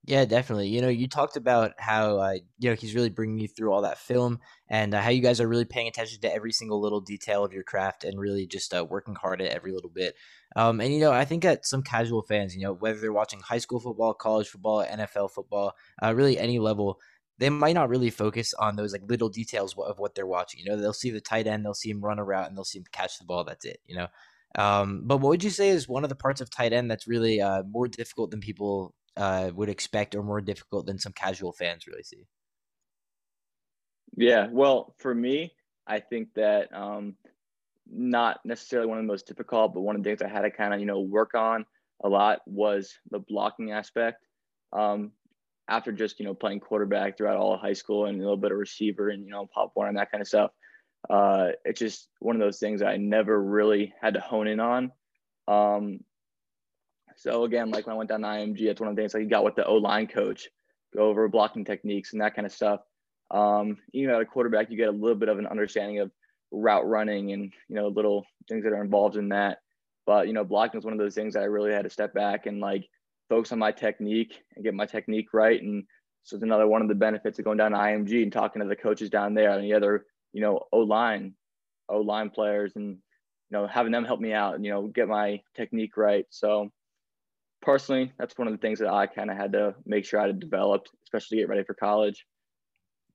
yeah, 0.06 0.24
definitely. 0.24 0.68
You 0.68 0.80
know, 0.82 0.88
you 0.88 1.08
talked 1.08 1.36
about 1.36 1.72
how 1.78 2.18
uh, 2.18 2.34
you 2.58 2.70
know 2.70 2.76
he's 2.76 2.94
really 2.94 3.10
bringing 3.10 3.38
you 3.38 3.48
through 3.48 3.72
all 3.72 3.82
that 3.82 3.98
film, 3.98 4.38
and 4.68 4.94
uh, 4.94 5.00
how 5.00 5.10
you 5.10 5.20
guys 5.20 5.40
are 5.40 5.48
really 5.48 5.64
paying 5.64 5.88
attention 5.88 6.20
to 6.20 6.32
every 6.32 6.52
single 6.52 6.80
little 6.80 7.00
detail 7.00 7.44
of 7.44 7.52
your 7.52 7.64
craft, 7.64 8.04
and 8.04 8.18
really 8.20 8.46
just 8.46 8.72
uh, 8.72 8.84
working 8.88 9.16
hard 9.16 9.42
at 9.42 9.50
every 9.50 9.72
little 9.72 9.90
bit. 9.90 10.14
Um, 10.54 10.80
and 10.80 10.94
you 10.94 11.00
know, 11.00 11.10
I 11.10 11.24
think 11.24 11.42
that 11.42 11.66
some 11.66 11.82
casual 11.82 12.22
fans, 12.22 12.54
you 12.54 12.62
know, 12.62 12.72
whether 12.72 13.00
they're 13.00 13.12
watching 13.12 13.40
high 13.40 13.58
school 13.58 13.80
football, 13.80 14.14
college 14.14 14.48
football, 14.48 14.84
NFL 14.84 15.32
football, 15.32 15.72
uh, 16.00 16.14
really 16.14 16.38
any 16.38 16.60
level, 16.60 17.00
they 17.38 17.50
might 17.50 17.74
not 17.74 17.88
really 17.88 18.10
focus 18.10 18.54
on 18.54 18.76
those 18.76 18.92
like 18.92 19.02
little 19.08 19.28
details 19.28 19.74
of 19.76 19.98
what 19.98 20.14
they're 20.14 20.26
watching. 20.26 20.60
You 20.60 20.70
know, 20.70 20.80
they'll 20.80 20.92
see 20.92 21.10
the 21.10 21.20
tight 21.20 21.48
end, 21.48 21.64
they'll 21.64 21.74
see 21.74 21.90
him 21.90 22.00
run 22.00 22.20
a 22.20 22.24
route, 22.24 22.46
and 22.46 22.56
they'll 22.56 22.64
see 22.64 22.78
him 22.78 22.86
catch 22.92 23.18
the 23.18 23.24
ball. 23.24 23.42
That's 23.42 23.64
it. 23.64 23.80
You 23.86 23.96
know. 23.96 24.06
Um, 24.54 25.02
but 25.04 25.18
what 25.18 25.30
would 25.30 25.44
you 25.44 25.50
say 25.50 25.68
is 25.68 25.88
one 25.88 26.04
of 26.04 26.10
the 26.10 26.16
parts 26.16 26.40
of 26.40 26.48
tight 26.48 26.72
end 26.72 26.90
that's 26.90 27.08
really 27.08 27.40
uh, 27.40 27.64
more 27.64 27.88
difficult 27.88 28.30
than 28.30 28.40
people 28.40 28.94
uh, 29.16 29.50
would 29.54 29.68
expect 29.68 30.14
or 30.14 30.22
more 30.22 30.40
difficult 30.40 30.86
than 30.86 30.98
some 30.98 31.12
casual 31.12 31.52
fans 31.52 31.86
really 31.86 32.02
see? 32.02 32.26
Yeah, 34.16 34.48
well, 34.50 34.94
for 34.98 35.14
me, 35.14 35.52
I 35.86 36.00
think 36.00 36.34
that 36.34 36.72
um, 36.74 37.16
not 37.90 38.40
necessarily 38.44 38.88
one 38.88 38.98
of 38.98 39.04
the 39.04 39.12
most 39.12 39.26
difficult, 39.26 39.74
but 39.74 39.80
one 39.80 39.96
of 39.96 40.02
the 40.02 40.10
things 40.10 40.22
I 40.22 40.28
had 40.28 40.42
to 40.42 40.50
kind 40.50 40.74
of 40.74 40.80
you 40.80 40.86
know 40.86 41.00
work 41.00 41.34
on 41.34 41.66
a 42.02 42.08
lot 42.08 42.40
was 42.46 42.94
the 43.10 43.18
blocking 43.18 43.72
aspect. 43.72 44.24
Um, 44.72 45.12
after 45.68 45.92
just 45.92 46.18
you 46.20 46.26
know 46.26 46.34
playing 46.34 46.60
quarterback 46.60 47.16
throughout 47.16 47.36
all 47.36 47.54
of 47.54 47.60
high 47.60 47.72
school 47.72 48.06
and 48.06 48.16
a 48.16 48.20
little 48.20 48.36
bit 48.36 48.52
of 48.52 48.58
receiver 48.58 49.08
and 49.08 49.24
you 49.24 49.30
know 49.30 49.46
pop 49.52 49.72
one 49.74 49.88
and 49.88 49.96
that 49.98 50.10
kind 50.10 50.20
of 50.20 50.28
stuff, 50.28 50.50
uh, 51.10 51.48
it's 51.64 51.80
just 51.80 52.08
one 52.20 52.36
of 52.36 52.40
those 52.40 52.58
things 52.58 52.82
I 52.82 52.96
never 52.96 53.40
really 53.40 53.92
had 54.00 54.14
to 54.14 54.20
hone 54.20 54.46
in 54.46 54.60
on. 54.60 54.92
Um, 55.48 56.00
so 57.16 57.44
again, 57.44 57.70
like 57.70 57.86
when 57.86 57.94
I 57.94 57.96
went 57.96 58.10
down 58.10 58.20
to 58.20 58.26
IMG, 58.26 58.62
it's 58.62 58.80
one 58.80 58.90
of 58.90 58.96
the 58.96 59.02
things 59.02 59.14
like 59.14 59.22
you 59.22 59.28
got 59.28 59.44
with 59.44 59.56
the 59.56 59.64
O 59.64 59.76
line 59.76 60.06
coach, 60.06 60.48
go 60.94 61.08
over 61.08 61.28
blocking 61.28 61.64
techniques 61.64 62.12
and 62.12 62.20
that 62.22 62.34
kind 62.34 62.46
of 62.46 62.52
stuff. 62.52 62.80
Um, 63.30 63.78
even 63.92 64.14
at 64.14 64.20
a 64.20 64.26
quarterback, 64.26 64.70
you 64.70 64.76
get 64.76 64.88
a 64.88 64.92
little 64.92 65.16
bit 65.16 65.28
of 65.28 65.38
an 65.38 65.46
understanding 65.46 66.00
of 66.00 66.10
route 66.52 66.86
running 66.86 67.32
and 67.32 67.52
you 67.68 67.74
know 67.74 67.88
little 67.88 68.24
things 68.48 68.64
that 68.64 68.72
are 68.72 68.82
involved 68.82 69.16
in 69.16 69.30
that. 69.30 69.58
But 70.06 70.26
you 70.26 70.34
know, 70.34 70.44
blocking 70.44 70.78
is 70.78 70.84
one 70.84 70.92
of 70.92 70.98
those 70.98 71.14
things 71.14 71.34
that 71.34 71.42
I 71.42 71.46
really 71.46 71.72
had 71.72 71.82
to 71.82 71.90
step 71.90 72.14
back 72.14 72.46
and 72.46 72.60
like 72.60 72.88
focus 73.28 73.50
on 73.52 73.58
my 73.58 73.72
technique 73.72 74.40
and 74.54 74.64
get 74.64 74.74
my 74.74 74.86
technique 74.86 75.32
right. 75.32 75.60
And 75.60 75.84
so 76.22 76.36
it's 76.36 76.44
another 76.44 76.66
one 76.66 76.82
of 76.82 76.88
the 76.88 76.94
benefits 76.94 77.38
of 77.38 77.44
going 77.44 77.58
down 77.58 77.72
to 77.72 77.78
IMG 77.78 78.22
and 78.22 78.32
talking 78.32 78.62
to 78.62 78.68
the 78.68 78.76
coaches 78.76 79.10
down 79.10 79.34
there 79.34 79.50
and 79.50 79.64
the 79.64 79.74
other 79.74 80.04
you 80.32 80.42
know 80.42 80.60
O 80.70 80.80
line, 80.80 81.34
O 81.88 82.00
line 82.00 82.28
players, 82.28 82.72
and 82.76 82.90
you 82.90 83.52
know 83.52 83.66
having 83.66 83.92
them 83.92 84.04
help 84.04 84.20
me 84.20 84.34
out 84.34 84.54
and 84.54 84.64
you 84.64 84.70
know 84.70 84.86
get 84.86 85.08
my 85.08 85.40
technique 85.54 85.96
right. 85.96 86.26
So 86.30 86.70
personally, 87.62 88.12
that's 88.18 88.36
one 88.38 88.48
of 88.48 88.52
the 88.52 88.58
things 88.58 88.78
that 88.78 88.92
I 88.92 89.06
kind 89.06 89.30
of 89.30 89.36
had 89.36 89.52
to 89.52 89.74
make 89.84 90.04
sure 90.04 90.20
I 90.20 90.30
developed, 90.32 90.90
especially 91.06 91.38
to 91.38 91.42
get 91.42 91.48
ready 91.48 91.64
for 91.64 91.74
college. 91.74 92.24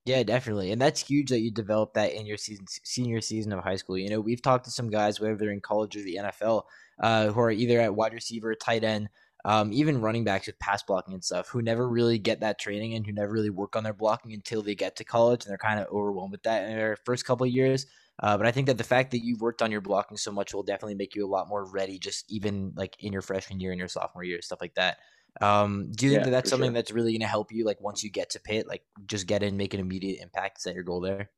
Yeah, 0.05 0.23
definitely, 0.23 0.71
and 0.71 0.81
that's 0.81 1.01
huge 1.01 1.29
that 1.29 1.41
you 1.41 1.51
developed 1.51 1.93
that 1.93 2.13
in 2.13 2.25
your 2.25 2.37
season, 2.37 2.65
senior 2.67 3.21
season 3.21 3.53
of 3.53 3.63
high 3.63 3.75
school. 3.75 3.99
You 3.99 4.09
know, 4.09 4.19
we've 4.19 4.41
talked 4.41 4.65
to 4.65 4.71
some 4.71 4.89
guys, 4.89 5.19
whether 5.19 5.35
they're 5.35 5.51
in 5.51 5.61
college 5.61 5.95
or 5.95 6.01
the 6.01 6.19
NFL, 6.23 6.63
uh, 6.99 7.27
who 7.27 7.39
are 7.39 7.51
either 7.51 7.79
at 7.79 7.93
wide 7.93 8.13
receiver, 8.13 8.55
tight 8.55 8.83
end, 8.83 9.09
um, 9.45 9.71
even 9.71 10.01
running 10.01 10.23
backs 10.23 10.47
with 10.47 10.57
pass 10.57 10.81
blocking 10.81 11.13
and 11.13 11.23
stuff, 11.23 11.49
who 11.49 11.61
never 11.61 11.87
really 11.87 12.17
get 12.17 12.39
that 12.39 12.59
training 12.59 12.95
and 12.95 13.05
who 13.05 13.11
never 13.11 13.31
really 13.31 13.51
work 13.51 13.75
on 13.75 13.83
their 13.83 13.93
blocking 13.93 14.33
until 14.33 14.63
they 14.63 14.73
get 14.73 14.95
to 14.95 15.03
college, 15.03 15.45
and 15.45 15.51
they're 15.51 15.57
kind 15.57 15.79
of 15.79 15.85
overwhelmed 15.93 16.31
with 16.31 16.43
that 16.43 16.63
in 16.63 16.75
their 16.75 16.97
first 17.05 17.25
couple 17.25 17.45
years. 17.45 17.85
Uh, 18.21 18.37
but 18.37 18.45
I 18.45 18.51
think 18.51 18.67
that 18.67 18.77
the 18.77 18.83
fact 18.83 19.11
that 19.11 19.23
you've 19.23 19.41
worked 19.41 19.61
on 19.61 19.71
your 19.71 19.81
blocking 19.81 20.17
so 20.17 20.31
much 20.31 20.53
will 20.53 20.63
definitely 20.63 20.95
make 20.95 21.15
you 21.15 21.25
a 21.25 21.29
lot 21.29 21.49
more 21.49 21.65
ready, 21.65 21.97
just 21.97 22.31
even 22.31 22.71
like 22.75 22.95
in 22.99 23.11
your 23.11 23.23
freshman 23.23 23.59
year 23.59 23.71
and 23.71 23.79
your 23.79 23.87
sophomore 23.87 24.23
year, 24.23 24.41
stuff 24.41 24.61
like 24.61 24.75
that. 24.75 24.97
Um, 25.39 25.91
do 25.91 26.05
you 26.05 26.11
yeah, 26.11 26.17
think 26.17 26.25
that 26.25 26.31
that's 26.31 26.49
something 26.49 26.69
sure. 26.69 26.73
that's 26.73 26.91
really 26.91 27.13
going 27.13 27.21
to 27.21 27.27
help 27.27 27.51
you, 27.51 27.65
like 27.65 27.81
once 27.81 28.03
you 28.03 28.11
get 28.11 28.31
to 28.31 28.39
Pitt, 28.39 28.67
like 28.67 28.83
just 29.05 29.27
get 29.27 29.43
in, 29.43 29.57
make 29.57 29.73
an 29.73 29.79
immediate 29.79 30.21
impact? 30.21 30.59
Is 30.59 30.63
that 30.63 30.75
your 30.75 30.83
goal 30.83 31.01
there? 31.01 31.31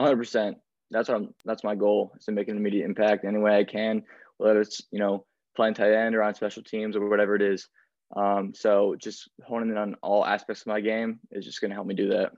Hundred 0.00 0.18
percent. 0.18 0.58
That's 0.90 1.08
what 1.08 1.16
I'm. 1.16 1.34
That's 1.44 1.64
my 1.64 1.74
goal 1.74 2.12
is 2.16 2.26
to 2.26 2.32
make 2.32 2.48
an 2.48 2.56
immediate 2.56 2.84
impact 2.84 3.24
any 3.24 3.38
way 3.38 3.58
I 3.58 3.64
can, 3.64 4.02
whether 4.36 4.60
it's 4.60 4.82
you 4.92 5.00
know 5.00 5.24
playing 5.56 5.74
tight 5.74 5.92
end 5.92 6.14
or 6.14 6.22
on 6.22 6.34
special 6.34 6.62
teams 6.62 6.94
or 6.94 7.08
whatever 7.08 7.34
it 7.34 7.42
is. 7.42 7.68
Um, 8.16 8.52
so 8.54 8.94
just 8.98 9.28
honing 9.44 9.70
in 9.70 9.76
on 9.76 9.96
all 10.02 10.24
aspects 10.24 10.62
of 10.62 10.68
my 10.68 10.80
game 10.80 11.18
is 11.32 11.44
just 11.44 11.60
going 11.60 11.70
to 11.70 11.74
help 11.74 11.86
me 11.86 11.94
do 11.94 12.08
that. 12.10 12.32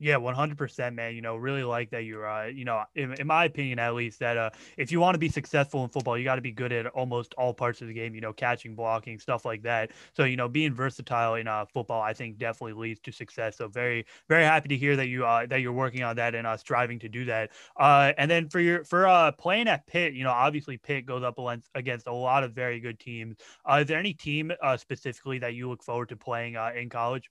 Yeah, 0.00 0.16
one 0.18 0.34
hundred 0.36 0.58
percent, 0.58 0.94
man. 0.94 1.16
You 1.16 1.22
know, 1.22 1.34
really 1.34 1.64
like 1.64 1.90
that. 1.90 2.04
You're, 2.04 2.24
uh, 2.28 2.46
you 2.46 2.64
know, 2.64 2.84
in, 2.94 3.14
in, 3.14 3.26
my 3.26 3.46
opinion, 3.46 3.80
at 3.80 3.94
least, 3.94 4.20
that 4.20 4.36
uh, 4.36 4.50
if 4.76 4.92
you 4.92 5.00
want 5.00 5.16
to 5.16 5.18
be 5.18 5.28
successful 5.28 5.82
in 5.82 5.90
football, 5.90 6.16
you 6.16 6.22
got 6.22 6.36
to 6.36 6.40
be 6.40 6.52
good 6.52 6.70
at 6.72 6.86
almost 6.86 7.34
all 7.34 7.52
parts 7.52 7.80
of 7.80 7.88
the 7.88 7.94
game. 7.94 8.14
You 8.14 8.20
know, 8.20 8.32
catching, 8.32 8.76
blocking, 8.76 9.18
stuff 9.18 9.44
like 9.44 9.62
that. 9.62 9.90
So, 10.14 10.22
you 10.22 10.36
know, 10.36 10.48
being 10.48 10.72
versatile 10.72 11.34
in 11.34 11.48
uh, 11.48 11.64
football, 11.64 12.00
I 12.00 12.12
think, 12.12 12.38
definitely 12.38 12.74
leads 12.74 13.00
to 13.00 13.12
success. 13.12 13.56
So, 13.56 13.66
very, 13.66 14.06
very 14.28 14.44
happy 14.44 14.68
to 14.68 14.76
hear 14.76 14.94
that 14.94 15.08
you 15.08 15.26
uh, 15.26 15.46
that 15.46 15.62
you're 15.62 15.72
working 15.72 16.04
on 16.04 16.14
that 16.14 16.36
and 16.36 16.46
uh, 16.46 16.56
striving 16.56 17.00
to 17.00 17.08
do 17.08 17.24
that. 17.24 17.50
Uh, 17.76 18.12
and 18.18 18.30
then 18.30 18.48
for 18.48 18.60
your 18.60 18.84
for 18.84 19.08
uh, 19.08 19.32
playing 19.32 19.66
at 19.66 19.84
Pitt, 19.88 20.14
you 20.14 20.22
know, 20.22 20.30
obviously 20.30 20.76
Pitt 20.76 21.06
goes 21.06 21.24
up 21.24 21.40
against 21.74 22.06
a 22.06 22.12
lot 22.12 22.44
of 22.44 22.52
very 22.52 22.78
good 22.78 23.00
teams. 23.00 23.36
Uh, 23.68 23.78
is 23.82 23.88
there 23.88 23.98
any 23.98 24.14
team 24.14 24.52
uh, 24.62 24.76
specifically 24.76 25.40
that 25.40 25.54
you 25.54 25.68
look 25.68 25.82
forward 25.82 26.08
to 26.10 26.16
playing 26.16 26.56
uh, 26.56 26.70
in 26.76 26.88
college? 26.88 27.28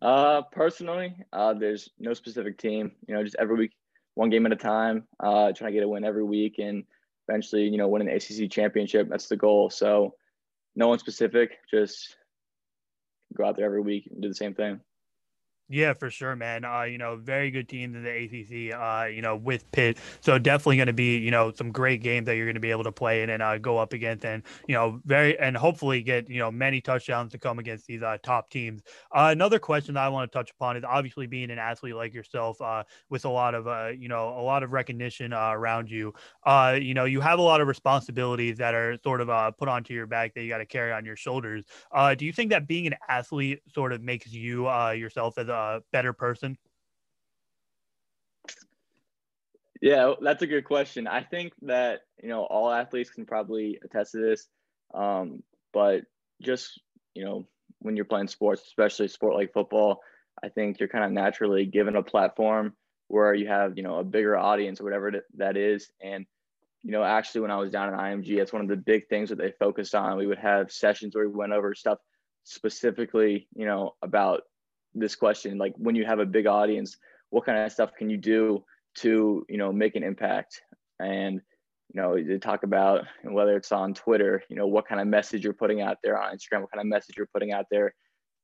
Uh, 0.00 0.42
personally, 0.52 1.16
uh, 1.32 1.54
there's 1.54 1.90
no 1.98 2.14
specific 2.14 2.58
team. 2.58 2.92
You 3.06 3.14
know, 3.14 3.24
just 3.24 3.36
every 3.38 3.56
week, 3.56 3.72
one 4.14 4.30
game 4.30 4.46
at 4.46 4.52
a 4.52 4.56
time. 4.56 5.04
Uh, 5.18 5.52
trying 5.52 5.72
to 5.72 5.72
get 5.72 5.82
a 5.82 5.88
win 5.88 6.04
every 6.04 6.24
week, 6.24 6.58
and 6.58 6.84
eventually, 7.28 7.68
you 7.68 7.78
know, 7.78 7.88
win 7.88 8.06
an 8.06 8.08
ACC 8.08 8.50
championship. 8.50 9.08
That's 9.08 9.28
the 9.28 9.36
goal. 9.36 9.70
So, 9.70 10.14
no 10.76 10.88
one 10.88 10.98
specific. 10.98 11.58
Just 11.70 12.16
go 13.36 13.44
out 13.44 13.56
there 13.56 13.66
every 13.66 13.82
week 13.82 14.08
and 14.10 14.22
do 14.22 14.28
the 14.28 14.34
same 14.34 14.54
thing. 14.54 14.80
Yeah, 15.70 15.92
for 15.92 16.08
sure, 16.08 16.34
man. 16.34 16.64
Uh, 16.64 16.84
you 16.84 16.96
know, 16.96 17.16
very 17.16 17.50
good 17.50 17.68
teams 17.68 17.94
in 17.94 18.02
the 18.02 18.08
ACC. 18.10 18.72
Uh, 18.72 19.04
you 19.04 19.20
know, 19.20 19.36
with 19.36 19.70
Pitt, 19.70 19.98
so 20.22 20.38
definitely 20.38 20.76
going 20.76 20.86
to 20.86 20.94
be 20.94 21.18
you 21.18 21.30
know 21.30 21.52
some 21.52 21.72
great 21.72 22.00
games 22.02 22.24
that 22.24 22.36
you're 22.36 22.46
going 22.46 22.54
to 22.54 22.60
be 22.60 22.70
able 22.70 22.84
to 22.84 22.92
play 22.92 23.22
in 23.22 23.28
and 23.28 23.42
uh, 23.42 23.58
go 23.58 23.76
up 23.76 23.92
against, 23.92 24.24
and 24.24 24.42
you 24.66 24.74
know, 24.74 24.98
very 25.04 25.38
and 25.38 25.54
hopefully 25.58 26.00
get 26.02 26.30
you 26.30 26.38
know 26.38 26.50
many 26.50 26.80
touchdowns 26.80 27.32
to 27.32 27.38
come 27.38 27.58
against 27.58 27.86
these 27.86 28.02
uh, 28.02 28.16
top 28.22 28.48
teams. 28.48 28.80
Uh, 29.14 29.28
another 29.30 29.58
question 29.58 29.92
that 29.94 30.04
I 30.04 30.08
want 30.08 30.32
to 30.32 30.38
touch 30.38 30.50
upon 30.52 30.78
is 30.78 30.84
obviously 30.84 31.26
being 31.26 31.50
an 31.50 31.58
athlete 31.58 31.94
like 31.96 32.14
yourself, 32.14 32.58
uh, 32.62 32.84
with 33.10 33.26
a 33.26 33.30
lot 33.30 33.54
of 33.54 33.68
uh, 33.68 33.88
you 33.88 34.08
know 34.08 34.30
a 34.38 34.40
lot 34.42 34.62
of 34.62 34.72
recognition 34.72 35.34
uh, 35.34 35.50
around 35.52 35.90
you. 35.90 36.14
Uh, 36.46 36.78
you 36.80 36.94
know, 36.94 37.04
you 37.04 37.20
have 37.20 37.38
a 37.38 37.42
lot 37.42 37.60
of 37.60 37.68
responsibilities 37.68 38.56
that 38.56 38.74
are 38.74 38.96
sort 39.04 39.20
of 39.20 39.28
uh, 39.28 39.50
put 39.50 39.68
onto 39.68 39.92
your 39.92 40.06
back 40.06 40.32
that 40.32 40.42
you 40.42 40.48
got 40.48 40.58
to 40.58 40.66
carry 40.66 40.92
on 40.92 41.04
your 41.04 41.16
shoulders. 41.16 41.64
Uh, 41.92 42.14
do 42.14 42.24
you 42.24 42.32
think 42.32 42.48
that 42.50 42.66
being 42.66 42.86
an 42.86 42.94
athlete 43.08 43.60
sort 43.74 43.92
of 43.92 44.02
makes 44.02 44.32
you 44.32 44.66
uh, 44.66 44.90
yourself 44.92 45.36
as 45.36 45.48
a 45.48 45.57
a 45.58 45.80
better 45.92 46.12
person? 46.12 46.56
Yeah, 49.80 50.14
that's 50.20 50.42
a 50.42 50.46
good 50.46 50.64
question. 50.64 51.06
I 51.06 51.22
think 51.22 51.52
that 51.62 52.00
you 52.22 52.28
know 52.28 52.42
all 52.42 52.70
athletes 52.70 53.10
can 53.10 53.26
probably 53.26 53.78
attest 53.84 54.12
to 54.12 54.18
this, 54.18 54.48
um, 54.92 55.42
but 55.72 56.02
just 56.42 56.80
you 57.14 57.24
know 57.24 57.46
when 57.80 57.94
you're 57.94 58.04
playing 58.04 58.28
sports, 58.28 58.62
especially 58.66 59.08
sport 59.08 59.34
like 59.34 59.52
football, 59.52 60.00
I 60.42 60.48
think 60.48 60.80
you're 60.80 60.88
kind 60.88 61.04
of 61.04 61.12
naturally 61.12 61.64
given 61.64 61.94
a 61.94 62.02
platform 62.02 62.74
where 63.06 63.34
you 63.34 63.46
have 63.48 63.76
you 63.76 63.84
know 63.84 63.98
a 63.98 64.04
bigger 64.04 64.36
audience 64.36 64.80
or 64.80 64.84
whatever 64.84 65.12
that 65.36 65.56
is. 65.56 65.90
And 66.02 66.26
you 66.82 66.92
know, 66.92 67.04
actually, 67.04 67.42
when 67.42 67.50
I 67.50 67.56
was 67.56 67.70
down 67.70 67.92
at 67.92 68.00
IMG, 68.00 68.36
that's 68.36 68.52
one 68.52 68.62
of 68.62 68.68
the 68.68 68.76
big 68.76 69.08
things 69.08 69.28
that 69.28 69.38
they 69.38 69.52
focused 69.58 69.94
on. 69.94 70.16
We 70.16 70.26
would 70.26 70.38
have 70.38 70.72
sessions 70.72 71.14
where 71.14 71.28
we 71.28 71.34
went 71.34 71.52
over 71.52 71.74
stuff 71.74 71.98
specifically, 72.44 73.46
you 73.54 73.66
know, 73.66 73.94
about 74.02 74.42
this 74.94 75.14
question 75.14 75.58
like 75.58 75.74
when 75.76 75.94
you 75.94 76.04
have 76.04 76.18
a 76.18 76.26
big 76.26 76.46
audience 76.46 76.96
what 77.30 77.44
kind 77.44 77.58
of 77.58 77.72
stuff 77.72 77.94
can 77.96 78.08
you 78.10 78.16
do 78.16 78.64
to 78.96 79.44
you 79.48 79.58
know 79.58 79.72
make 79.72 79.96
an 79.96 80.02
impact? 80.02 80.62
And 81.00 81.40
you 81.94 82.00
know 82.00 82.16
to 82.16 82.38
talk 82.38 82.64
about 82.64 83.04
whether 83.22 83.56
it's 83.56 83.72
on 83.72 83.94
twitter 83.94 84.42
you 84.50 84.56
know 84.56 84.66
what 84.66 84.86
kind 84.86 85.00
of 85.00 85.06
message 85.06 85.42
you're 85.42 85.54
putting 85.54 85.80
out 85.80 85.96
there 86.02 86.20
on 86.20 86.36
instagram 86.36 86.60
what 86.60 86.70
kind 86.70 86.82
of 86.82 86.86
message 86.86 87.16
you're 87.16 87.28
putting 87.32 87.52
out 87.52 87.66
there. 87.70 87.94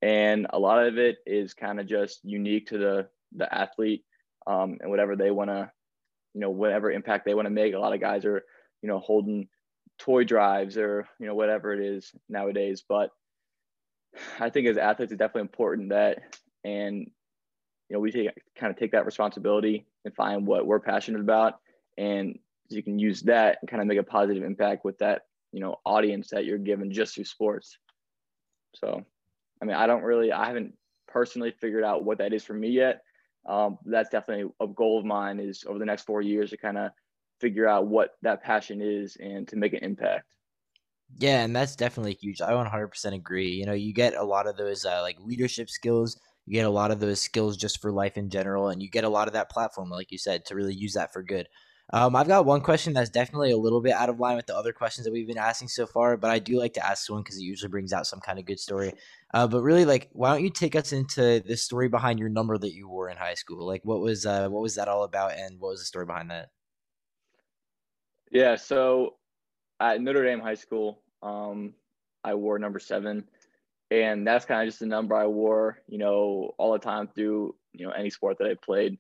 And 0.01 0.47
a 0.51 0.59
lot 0.59 0.87
of 0.87 0.99
it 0.99 1.17
is 1.27 1.55
kind 1.55 1.81
of 1.81 1.87
just 1.87 2.21
unique 2.25 2.69
to 2.69 2.79
the 2.79 3.09
the 3.37 3.53
athlete 3.53 4.05
um, 4.47 4.79
and 4.81 4.91
whatever 4.91 5.17
they 5.17 5.31
want 5.31 5.51
to 5.51 5.71
you 6.35 6.41
know 6.41 6.51
whatever 6.51 6.91
impact 6.91 7.25
they 7.25 7.35
want 7.35 7.47
to 7.47 7.51
make. 7.51 7.75
A 7.75 7.79
lot 7.79 7.95
of 7.95 8.01
guys 8.01 8.25
are 8.25 8.45
you 8.83 8.89
know 8.89 8.99
holding 8.99 9.49
toy 9.99 10.25
drives 10.25 10.77
or 10.77 11.07
you 11.19 11.27
know 11.27 11.35
whatever 11.35 11.73
it 11.73 11.81
is 11.81 12.13
nowadays. 12.29 12.85
But 12.89 13.11
I 14.39 14.51
think 14.51 14.67
as 14.67 14.77
athletes, 14.77 15.13
it's 15.13 15.19
definitely 15.19 15.43
important 15.43 15.91
that, 15.91 16.19
and 16.65 17.11
you 17.89 17.95
know, 17.95 18.01
we 18.01 18.13
take 18.13 18.31
kind 18.57 18.71
of 18.71 18.79
take 18.79 18.93
that 18.93 19.07
responsibility 19.07 19.87
and 20.05 20.15
find 20.15 20.47
what 20.47 20.67
we're 20.67 20.81
passionate 20.81 21.21
about, 21.21 21.61
and 21.99 22.39
you 22.69 22.83
can 22.83 22.99
use 22.99 23.23
that 23.23 23.59
and 23.61 23.71
kind 23.71 23.83
of 23.83 23.89
make 23.89 23.99
a 23.99 24.03
positive 24.03 24.43
impact 24.43 24.85
with 24.85 24.99
that, 24.99 25.23
you 25.53 25.61
know, 25.61 25.77
audience 25.85 26.31
that 26.31 26.45
you're 26.45 26.59
given 26.59 26.93
just 26.93 27.15
through 27.15 27.25
sports. 27.25 27.79
So, 28.75 29.05
I 29.61 29.65
mean, 29.65 29.77
I 29.77 29.87
don't 29.87 30.03
really, 30.03 30.33
I 30.33 30.47
haven't 30.47 30.75
personally 31.07 31.53
figured 31.61 31.85
out 31.85 32.05
what 32.05 32.19
that 32.19 32.33
is 32.33 32.45
for 32.45 32.55
me 32.55 32.71
yet. 32.71 33.03
Um, 33.47 33.79
that's 33.85 34.09
definitely 34.09 34.51
a 34.61 34.67
goal 34.67 34.99
of 34.99 35.05
mine 35.05 35.39
is 35.39 35.65
over 35.69 35.79
the 35.79 35.85
next 35.85 36.05
four 36.05 36.23
years 36.23 36.51
to 36.51 36.57
kind 36.57 36.79
of 36.79 36.91
figure 37.41 37.69
out 37.69 37.87
what 37.87 38.13
that 38.23 38.43
passion 38.43 38.81
is 38.81 39.17
and 39.21 39.47
to 39.49 39.57
make 39.57 39.75
an 39.75 39.85
impact. 39.85 40.25
Yeah, 41.17 41.45
and 41.45 41.55
that's 41.55 41.77
definitely 41.77 42.15
huge. 42.15 42.41
I 42.41 42.55
100% 42.55 43.15
agree. 43.15 43.51
You 43.51 43.67
know, 43.67 43.73
you 43.73 43.93
get 43.93 44.15
a 44.15 44.25
lot 44.25 44.47
of 44.47 44.57
those 44.57 44.85
uh, 44.85 45.01
like 45.03 45.19
leadership 45.21 45.71
skills. 45.71 46.19
You 46.47 46.55
get 46.55 46.67
a 46.67 46.71
lot 46.71 46.91
of 46.91 47.01
those 47.01 47.21
skills 47.21 47.57
just 47.57 47.81
for 47.81 47.93
life 47.93 48.17
in 48.17 48.31
general, 48.31 48.69
and 48.69 48.83
you 48.83 48.91
get 48.91 49.05
a 49.05 49.09
lot 49.09 49.29
of 49.29 49.35
that 49.35 49.51
platform, 49.51 49.91
like 49.91 50.11
you 50.13 50.19
said, 50.19 50.45
to 50.47 50.55
really 50.55 50.75
use 50.75 50.95
that 50.95 51.13
for 51.13 51.23
good. 51.23 51.49
Um, 51.93 52.17
I've 52.17 52.27
got 52.29 52.47
one 52.47 52.63
question 52.63 52.95
that's 52.95 53.11
definitely 53.11 53.53
a 53.53 53.57
little 53.59 53.81
bit 53.83 53.93
out 53.93 54.09
of 54.09 54.19
line 54.19 54.37
with 54.37 54.47
the 54.47 54.57
other 54.57 54.73
questions 54.73 55.05
that 55.05 55.13
we've 55.13 55.27
been 55.27 55.39
asking 55.39 55.69
so 55.69 55.87
far, 55.87 56.17
but 56.17 56.31
I 56.31 56.39
do 56.39 56.59
like 56.59 56.73
to 56.75 56.87
ask 56.87 57.11
one 57.11 57.23
because 57.23 57.37
it 57.37 57.43
usually 57.43 57.69
brings 57.71 57.93
out 57.93 58.07
some 58.07 58.21
kind 58.21 58.39
of 58.39 58.47
good 58.47 58.59
story. 58.59 58.95
Uh, 59.35 59.47
but 59.47 59.63
really, 59.63 59.85
like, 59.85 60.09
why 60.13 60.31
don't 60.33 60.43
you 60.43 60.51
take 60.51 60.75
us 60.77 60.93
into 60.93 61.41
the 61.41 61.57
story 61.57 61.89
behind 61.89 62.19
your 62.19 62.31
number 62.31 62.57
that 62.59 62.75
you 62.75 62.89
wore 62.89 63.11
in 63.11 63.17
high 63.19 63.35
school? 63.35 63.67
Like, 63.67 63.83
what 63.85 64.01
was 64.01 64.27
uh, 64.27 64.49
what 64.49 64.63
was 64.63 64.75
that 64.77 64.89
all 64.89 65.05
about, 65.05 65.33
and 65.33 65.61
what 65.61 65.71
was 65.71 65.81
the 65.81 65.87
story 65.87 66.07
behind 66.07 66.31
that? 66.31 66.49
Yeah, 68.31 68.57
so 68.57 69.17
at 69.81 70.01
Notre 70.01 70.25
Dame 70.25 70.41
High 70.41 70.55
School, 70.55 71.03
um, 71.23 71.75
I 72.23 72.35
wore 72.35 72.59
number 72.59 72.79
seven, 72.79 73.25
and 73.91 74.27
that's 74.27 74.45
kind 74.45 74.63
of 74.63 74.69
just 74.69 74.81
the 74.81 74.87
number 74.87 75.15
I 75.15 75.27
wore, 75.27 75.79
you 75.87 75.99
know, 75.99 76.55
all 76.59 76.73
the 76.73 76.79
time 76.79 77.09
through 77.15 77.55
you 77.73 77.87
know 77.87 77.93
any 77.93 78.11
sport 78.11 78.39
that 78.39 78.49
I 78.49 78.55
played. 78.55 78.99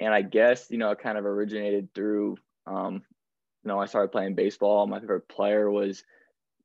And 0.00 0.12
I 0.12 0.22
guess 0.22 0.66
you 0.70 0.78
know 0.78 0.90
it 0.90 0.98
kind 0.98 1.18
of 1.18 1.24
originated 1.24 1.88
through, 1.94 2.36
um, 2.66 2.94
you 2.94 3.68
know, 3.68 3.78
I 3.78 3.86
started 3.86 4.12
playing 4.12 4.34
baseball. 4.34 4.86
My 4.86 5.00
favorite 5.00 5.28
player 5.28 5.70
was 5.70 6.04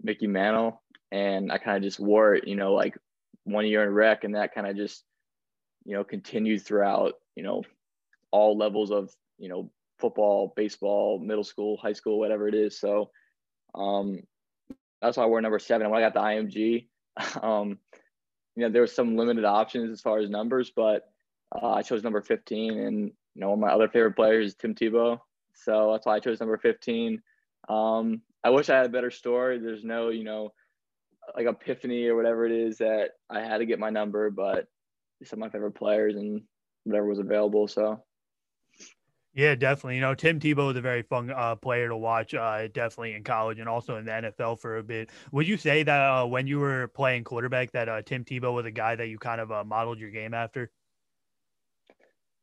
Mickey 0.01 0.27
Mantle, 0.27 0.81
and 1.11 1.51
I 1.51 1.57
kind 1.57 1.77
of 1.77 1.83
just 1.83 1.99
wore 1.99 2.35
it, 2.35 2.47
you 2.47 2.55
know, 2.55 2.73
like 2.73 2.97
one 3.43 3.67
year 3.67 3.83
in 3.83 3.89
rec, 3.89 4.23
and 4.23 4.35
that 4.35 4.53
kind 4.53 4.67
of 4.67 4.75
just, 4.75 5.03
you 5.85 5.95
know, 5.95 6.03
continued 6.03 6.63
throughout, 6.63 7.13
you 7.35 7.43
know, 7.43 7.63
all 8.31 8.57
levels 8.57 8.91
of 8.91 9.13
you 9.37 9.49
know 9.49 9.71
football, 9.99 10.53
baseball, 10.55 11.19
middle 11.19 11.43
school, 11.43 11.77
high 11.77 11.93
school, 11.93 12.19
whatever 12.19 12.47
it 12.47 12.55
is. 12.55 12.79
So 12.79 13.11
um, 13.75 14.19
that's 15.01 15.17
why 15.17 15.23
I 15.23 15.27
wore 15.27 15.41
number 15.41 15.59
seven. 15.59 15.83
And 15.83 15.91
when 15.91 16.03
I 16.03 16.05
got 16.05 16.13
the 16.13 16.19
IMG, 16.21 16.87
um, 17.43 17.79
you 18.55 18.63
know, 18.63 18.69
there 18.69 18.81
was 18.81 18.93
some 18.93 19.15
limited 19.15 19.45
options 19.45 19.91
as 19.91 20.01
far 20.01 20.19
as 20.19 20.29
numbers, 20.29 20.71
but 20.75 21.03
uh, 21.55 21.71
I 21.71 21.81
chose 21.81 22.03
number 22.03 22.21
15. 22.21 22.77
And, 22.77 23.05
you 23.35 23.41
know, 23.41 23.49
one 23.49 23.59
of 23.59 23.61
my 23.61 23.73
other 23.73 23.87
favorite 23.87 24.15
players 24.15 24.47
is 24.47 24.55
Tim 24.55 24.75
Tebow. 24.75 25.19
So 25.53 25.91
that's 25.91 26.05
why 26.05 26.15
I 26.15 26.19
chose 26.19 26.39
number 26.39 26.57
15. 26.57 27.21
Um, 27.67 28.21
I 28.43 28.49
wish 28.49 28.69
I 28.69 28.77
had 28.77 28.85
a 28.85 28.89
better 28.89 29.11
story. 29.11 29.59
There's 29.59 29.83
no, 29.83 30.09
you 30.09 30.23
know, 30.23 30.53
like 31.35 31.47
epiphany 31.47 32.07
or 32.07 32.15
whatever 32.15 32.45
it 32.45 32.51
is 32.51 32.77
that 32.77 33.11
I 33.29 33.41
had 33.41 33.59
to 33.59 33.65
get 33.65 33.79
my 33.79 33.89
number, 33.89 34.29
but 34.29 34.67
some 35.23 35.39
of 35.39 35.47
my 35.47 35.49
favorite 35.49 35.73
players 35.73 36.15
and 36.15 36.41
whatever 36.85 37.07
was 37.07 37.19
available. 37.19 37.67
So 37.67 38.03
yeah, 39.33 39.55
definitely. 39.55 39.95
You 39.95 40.01
know, 40.01 40.15
Tim 40.15 40.39
Tebow 40.39 40.71
is 40.71 40.77
a 40.77 40.81
very 40.81 41.03
fun 41.03 41.29
uh, 41.29 41.55
player 41.55 41.87
to 41.87 41.95
watch, 41.95 42.33
uh, 42.33 42.67
definitely 42.67 43.13
in 43.13 43.23
college 43.23 43.59
and 43.59 43.69
also 43.69 43.97
in 43.97 44.05
the 44.05 44.11
NFL 44.11 44.59
for 44.59 44.77
a 44.77 44.83
bit. 44.83 45.11
Would 45.31 45.47
you 45.47 45.55
say 45.55 45.83
that 45.83 46.01
uh, 46.01 46.25
when 46.25 46.47
you 46.47 46.59
were 46.59 46.87
playing 46.87 47.23
quarterback, 47.23 47.71
that 47.71 47.87
uh, 47.87 48.01
Tim 48.01 48.25
Tebow 48.25 48.53
was 48.53 48.65
a 48.65 48.71
guy 48.71 48.95
that 48.95 49.07
you 49.07 49.19
kind 49.19 49.39
of 49.39 49.51
uh, 49.51 49.63
modeled 49.63 49.99
your 49.99 50.09
game 50.09 50.33
after? 50.33 50.71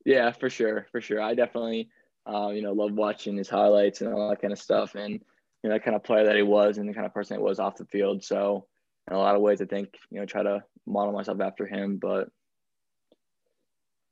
Yeah, 0.04 0.30
for 0.30 0.48
sure, 0.48 0.86
for 0.92 1.00
sure. 1.00 1.20
I 1.20 1.34
definitely, 1.34 1.88
uh, 2.24 2.48
you 2.48 2.62
know, 2.62 2.72
love 2.72 2.92
watching 2.92 3.36
his 3.36 3.48
highlights 3.48 4.00
and 4.00 4.14
all 4.14 4.30
that 4.30 4.40
kind 4.40 4.52
of 4.52 4.58
stuff, 4.60 4.94
and 4.94 5.14
you 5.14 5.20
know, 5.64 5.70
that 5.70 5.82
kind 5.82 5.96
of 5.96 6.04
player 6.04 6.24
that 6.26 6.36
he 6.36 6.42
was, 6.42 6.78
and 6.78 6.88
the 6.88 6.94
kind 6.94 7.06
of 7.06 7.12
person 7.12 7.36
he 7.36 7.42
was 7.42 7.58
off 7.58 7.76
the 7.76 7.86
field. 7.86 8.22
So, 8.22 8.68
in 9.10 9.16
a 9.16 9.18
lot 9.18 9.34
of 9.34 9.42
ways, 9.42 9.60
I 9.60 9.64
think 9.64 9.96
you 10.10 10.20
know, 10.20 10.26
try 10.26 10.44
to 10.44 10.62
model 10.86 11.12
myself 11.12 11.40
after 11.40 11.66
him, 11.66 11.96
but 11.96 12.28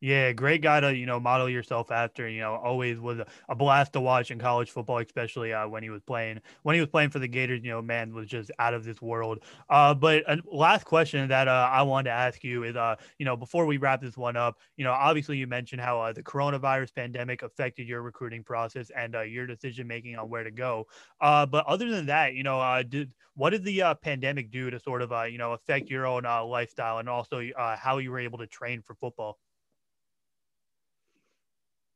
yeah, 0.00 0.32
great 0.32 0.60
guy 0.60 0.80
to 0.80 0.94
you 0.94 1.06
know 1.06 1.18
model 1.18 1.48
yourself 1.48 1.90
after. 1.90 2.28
You 2.28 2.40
know, 2.40 2.54
always 2.56 3.00
was 3.00 3.20
a, 3.48 3.54
blast 3.54 3.94
to 3.94 4.00
watch 4.00 4.30
in 4.30 4.38
college 4.38 4.70
football, 4.70 4.98
especially 4.98 5.52
uh, 5.52 5.66
when 5.66 5.82
he 5.82 5.90
was 5.90 6.02
playing. 6.02 6.40
When 6.62 6.74
he 6.74 6.80
was 6.80 6.90
playing 6.90 7.10
for 7.10 7.20
the 7.20 7.28
Gators, 7.28 7.62
you 7.64 7.70
know, 7.70 7.80
man 7.80 8.12
was 8.12 8.26
just 8.26 8.50
out 8.58 8.74
of 8.74 8.84
this 8.84 9.00
world. 9.00 9.38
Uh, 9.70 9.94
but 9.94 10.22
uh, 10.28 10.36
last 10.50 10.84
question 10.84 11.26
that 11.28 11.48
uh, 11.48 11.70
I 11.72 11.82
wanted 11.82 12.10
to 12.10 12.14
ask 12.14 12.44
you 12.44 12.64
is, 12.64 12.76
uh, 12.76 12.96
you 13.18 13.24
know, 13.24 13.36
before 13.36 13.64
we 13.66 13.78
wrap 13.78 14.02
this 14.02 14.16
one 14.16 14.36
up, 14.36 14.58
you 14.76 14.84
know, 14.84 14.92
obviously 14.92 15.38
you 15.38 15.46
mentioned 15.46 15.80
how 15.80 16.12
the 16.12 16.22
coronavirus 16.22 16.94
pandemic 16.94 17.42
affected 17.42 17.88
your 17.88 18.02
recruiting 18.02 18.44
process 18.44 18.90
and 18.90 19.14
your 19.26 19.46
decision 19.46 19.86
making 19.86 20.16
on 20.16 20.28
where 20.28 20.44
to 20.44 20.50
go. 20.50 20.86
But 21.20 21.64
other 21.66 21.90
than 21.90 22.06
that, 22.06 22.34
you 22.34 22.42
know, 22.42 22.82
did 22.82 23.12
what 23.36 23.50
did 23.50 23.64
the 23.64 23.96
pandemic 24.02 24.50
do 24.50 24.70
to 24.70 24.78
sort 24.78 25.02
of 25.02 25.30
you 25.30 25.38
know 25.38 25.52
affect 25.52 25.88
your 25.88 26.06
own 26.06 26.24
lifestyle 26.24 26.98
and 26.98 27.08
also 27.08 27.42
how 27.78 27.98
you 27.98 28.10
were 28.10 28.20
able 28.20 28.38
to 28.38 28.46
train 28.46 28.82
for 28.82 28.94
football? 28.94 29.38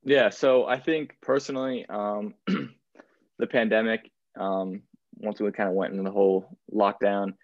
Yeah, 0.05 0.31
so 0.31 0.67
I 0.67 0.79
think 0.79 1.17
personally, 1.21 1.87
um, 1.89 2.35
the 2.47 3.47
pandemic, 3.47 4.11
um, 4.39 4.83
once 5.17 5.41
we 5.41 5.51
kind 5.53 5.69
of 5.69 5.75
went 5.75 5.93
into 5.93 6.05
the 6.05 6.11
whole 6.11 6.57
lockdown, 6.73 7.35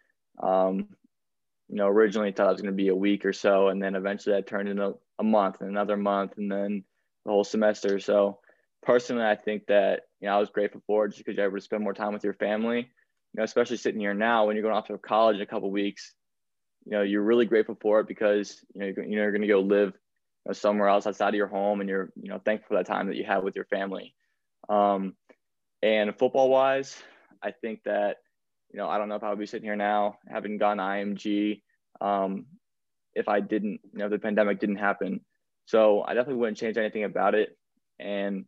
um, 0.42 0.88
you 1.68 1.76
know, 1.76 1.88
originally 1.88 2.32
thought 2.32 2.48
it 2.48 2.52
was 2.52 2.62
going 2.62 2.72
to 2.72 2.76
be 2.76 2.88
a 2.88 2.94
week 2.94 3.24
or 3.24 3.32
so, 3.32 3.68
and 3.68 3.82
then 3.82 3.94
eventually 3.94 4.34
that 4.34 4.46
turned 4.46 4.68
into 4.68 4.96
a 5.18 5.24
month 5.24 5.60
and 5.60 5.70
another 5.70 5.96
month, 5.96 6.32
and 6.36 6.50
then 6.50 6.84
the 7.24 7.32
whole 7.32 7.44
semester. 7.44 7.98
So 7.98 8.38
personally, 8.82 9.24
I 9.24 9.34
think 9.34 9.66
that 9.66 10.02
you 10.20 10.28
know 10.28 10.36
I 10.36 10.38
was 10.38 10.50
grateful 10.50 10.82
for 10.86 11.06
it 11.06 11.10
just 11.10 11.18
because 11.18 11.36
you're 11.36 11.46
able 11.46 11.56
to 11.56 11.62
spend 11.62 11.82
more 11.82 11.94
time 11.94 12.12
with 12.12 12.24
your 12.24 12.34
family. 12.34 12.78
You 12.78 13.38
know, 13.38 13.44
especially 13.44 13.78
sitting 13.78 14.00
here 14.00 14.14
now 14.14 14.46
when 14.46 14.56
you're 14.56 14.62
going 14.62 14.76
off 14.76 14.86
to 14.88 14.98
college 14.98 15.36
in 15.36 15.42
a 15.42 15.46
couple 15.46 15.70
weeks. 15.70 16.14
You 16.84 16.92
know, 16.92 17.02
you're 17.02 17.22
really 17.22 17.46
grateful 17.46 17.78
for 17.80 18.00
it 18.00 18.08
because 18.08 18.62
you 18.74 18.80
know 18.80 18.86
you're, 18.86 19.04
you're 19.04 19.32
going 19.32 19.42
to 19.42 19.48
go 19.48 19.60
live 19.60 19.94
know, 20.46 20.52
somewhere 20.52 20.88
else 20.88 21.06
outside 21.06 21.28
of 21.28 21.34
your 21.34 21.46
home 21.46 21.80
and 21.80 21.88
you're 21.88 22.10
you 22.20 22.28
know 22.28 22.40
thankful 22.44 22.68
for 22.68 22.74
that 22.76 22.86
time 22.86 23.08
that 23.08 23.16
you 23.16 23.24
have 23.24 23.42
with 23.42 23.56
your 23.56 23.66
family. 23.66 24.14
Um, 24.68 25.14
and 25.84 26.16
football 26.16 26.48
wise 26.48 26.96
i 27.42 27.50
think 27.50 27.82
that 27.84 28.16
you 28.72 28.78
know 28.78 28.88
i 28.88 28.96
don't 28.96 29.08
know 29.08 29.16
if 29.16 29.22
i 29.22 29.28
would 29.28 29.38
be 29.38 29.46
sitting 29.46 29.66
here 29.66 29.76
now 29.76 30.16
having 30.26 30.56
gone 30.56 30.78
img 30.78 31.60
um, 32.00 32.46
if 33.14 33.28
i 33.28 33.38
didn't 33.38 33.80
you 33.92 33.98
know 33.98 34.08
the 34.08 34.18
pandemic 34.18 34.58
didn't 34.58 34.76
happen. 34.76 35.20
So 35.66 36.02
i 36.02 36.14
definitely 36.14 36.40
wouldn't 36.40 36.58
change 36.58 36.76
anything 36.76 37.04
about 37.04 37.34
it. 37.34 37.56
And 38.00 38.46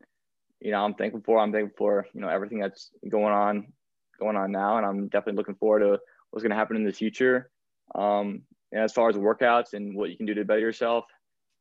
you 0.61 0.73
know 0.73 0.79
i'm 0.79 0.95
thankful 0.95 1.23
for 1.25 1.39
i'm 1.39 1.53
thankful 1.53 1.77
for 1.77 2.07
you 2.15 2.21
know 2.21 2.29
everything 2.29 2.59
that's 2.59 2.91
going 3.09 3.33
on 3.33 3.73
going 4.19 4.37
on 4.37 4.51
now. 4.51 4.79
And 4.79 4.87
i'm 4.87 5.09
definitely 5.09 5.39
looking 5.39 5.55
forward 5.57 5.81
to 5.81 5.99
what's 6.31 6.43
going 6.43 6.51
to 6.51 6.57
happen 6.57 6.77
in 6.77 6.85
the 6.85 6.93
future. 6.93 7.51
Um, 7.95 8.43
and 8.73 8.83
as 8.83 8.93
far 8.93 9.09
as 9.09 9.17
workouts 9.17 9.75
and 9.75 9.95
what 9.95 10.11
you 10.11 10.17
can 10.17 10.27
do 10.27 10.35
to 10.35 10.45
better 10.45 10.61
yourself 10.61 11.05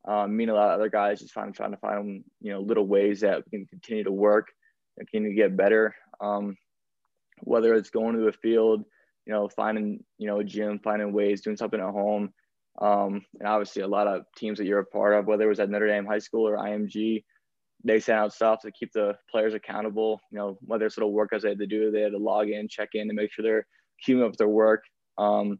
um, 0.07 0.35
me 0.35 0.43
and 0.43 0.51
a 0.51 0.55
lot 0.55 0.69
of 0.69 0.79
other 0.79 0.89
guys 0.89 1.19
just 1.19 1.33
trying 1.33 1.53
trying 1.53 1.71
to 1.71 1.77
find 1.77 2.23
you 2.41 2.51
know 2.51 2.61
little 2.61 2.85
ways 2.85 3.21
that 3.21 3.43
we 3.45 3.57
can 3.57 3.67
continue 3.67 4.03
to 4.03 4.11
work 4.11 4.47
and 4.97 5.07
to 5.11 5.33
get 5.33 5.57
better. 5.57 5.95
Um, 6.21 6.55
whether 7.41 7.73
it's 7.73 7.89
going 7.89 8.15
to 8.15 8.23
the 8.23 8.31
field, 8.31 8.85
you 9.25 9.33
know, 9.33 9.49
finding 9.49 10.03
you 10.17 10.27
know 10.27 10.39
a 10.39 10.43
gym, 10.43 10.79
finding 10.83 11.11
ways, 11.11 11.41
doing 11.41 11.57
something 11.57 11.79
at 11.79 11.89
home, 11.89 12.33
um, 12.81 13.25
and 13.39 13.47
obviously 13.47 13.81
a 13.81 13.87
lot 13.87 14.07
of 14.07 14.23
teams 14.37 14.57
that 14.57 14.65
you're 14.65 14.79
a 14.79 14.85
part 14.85 15.15
of, 15.15 15.25
whether 15.25 15.45
it 15.45 15.49
was 15.49 15.59
at 15.59 15.69
Notre 15.69 15.87
Dame 15.87 16.05
High 16.05 16.19
School 16.19 16.47
or 16.47 16.57
IMG, 16.57 17.23
they 17.83 17.99
send 17.99 18.19
out 18.19 18.33
stuff 18.33 18.61
to 18.61 18.71
keep 18.71 18.91
the 18.93 19.15
players 19.31 19.53
accountable. 19.53 20.19
You 20.31 20.37
know, 20.37 20.57
whether 20.61 20.85
it's 20.85 20.97
little 20.97 21.13
workouts 21.13 21.41
they 21.41 21.49
had 21.49 21.59
to 21.59 21.67
do, 21.67 21.91
they 21.91 22.01
had 22.01 22.11
to 22.11 22.17
log 22.17 22.49
in, 22.49 22.67
check 22.67 22.89
in, 22.93 23.07
to 23.07 23.13
make 23.13 23.31
sure 23.31 23.43
they're 23.43 23.67
keeping 24.03 24.23
up 24.23 24.35
their 24.37 24.47
work. 24.47 24.83
Um, 25.17 25.59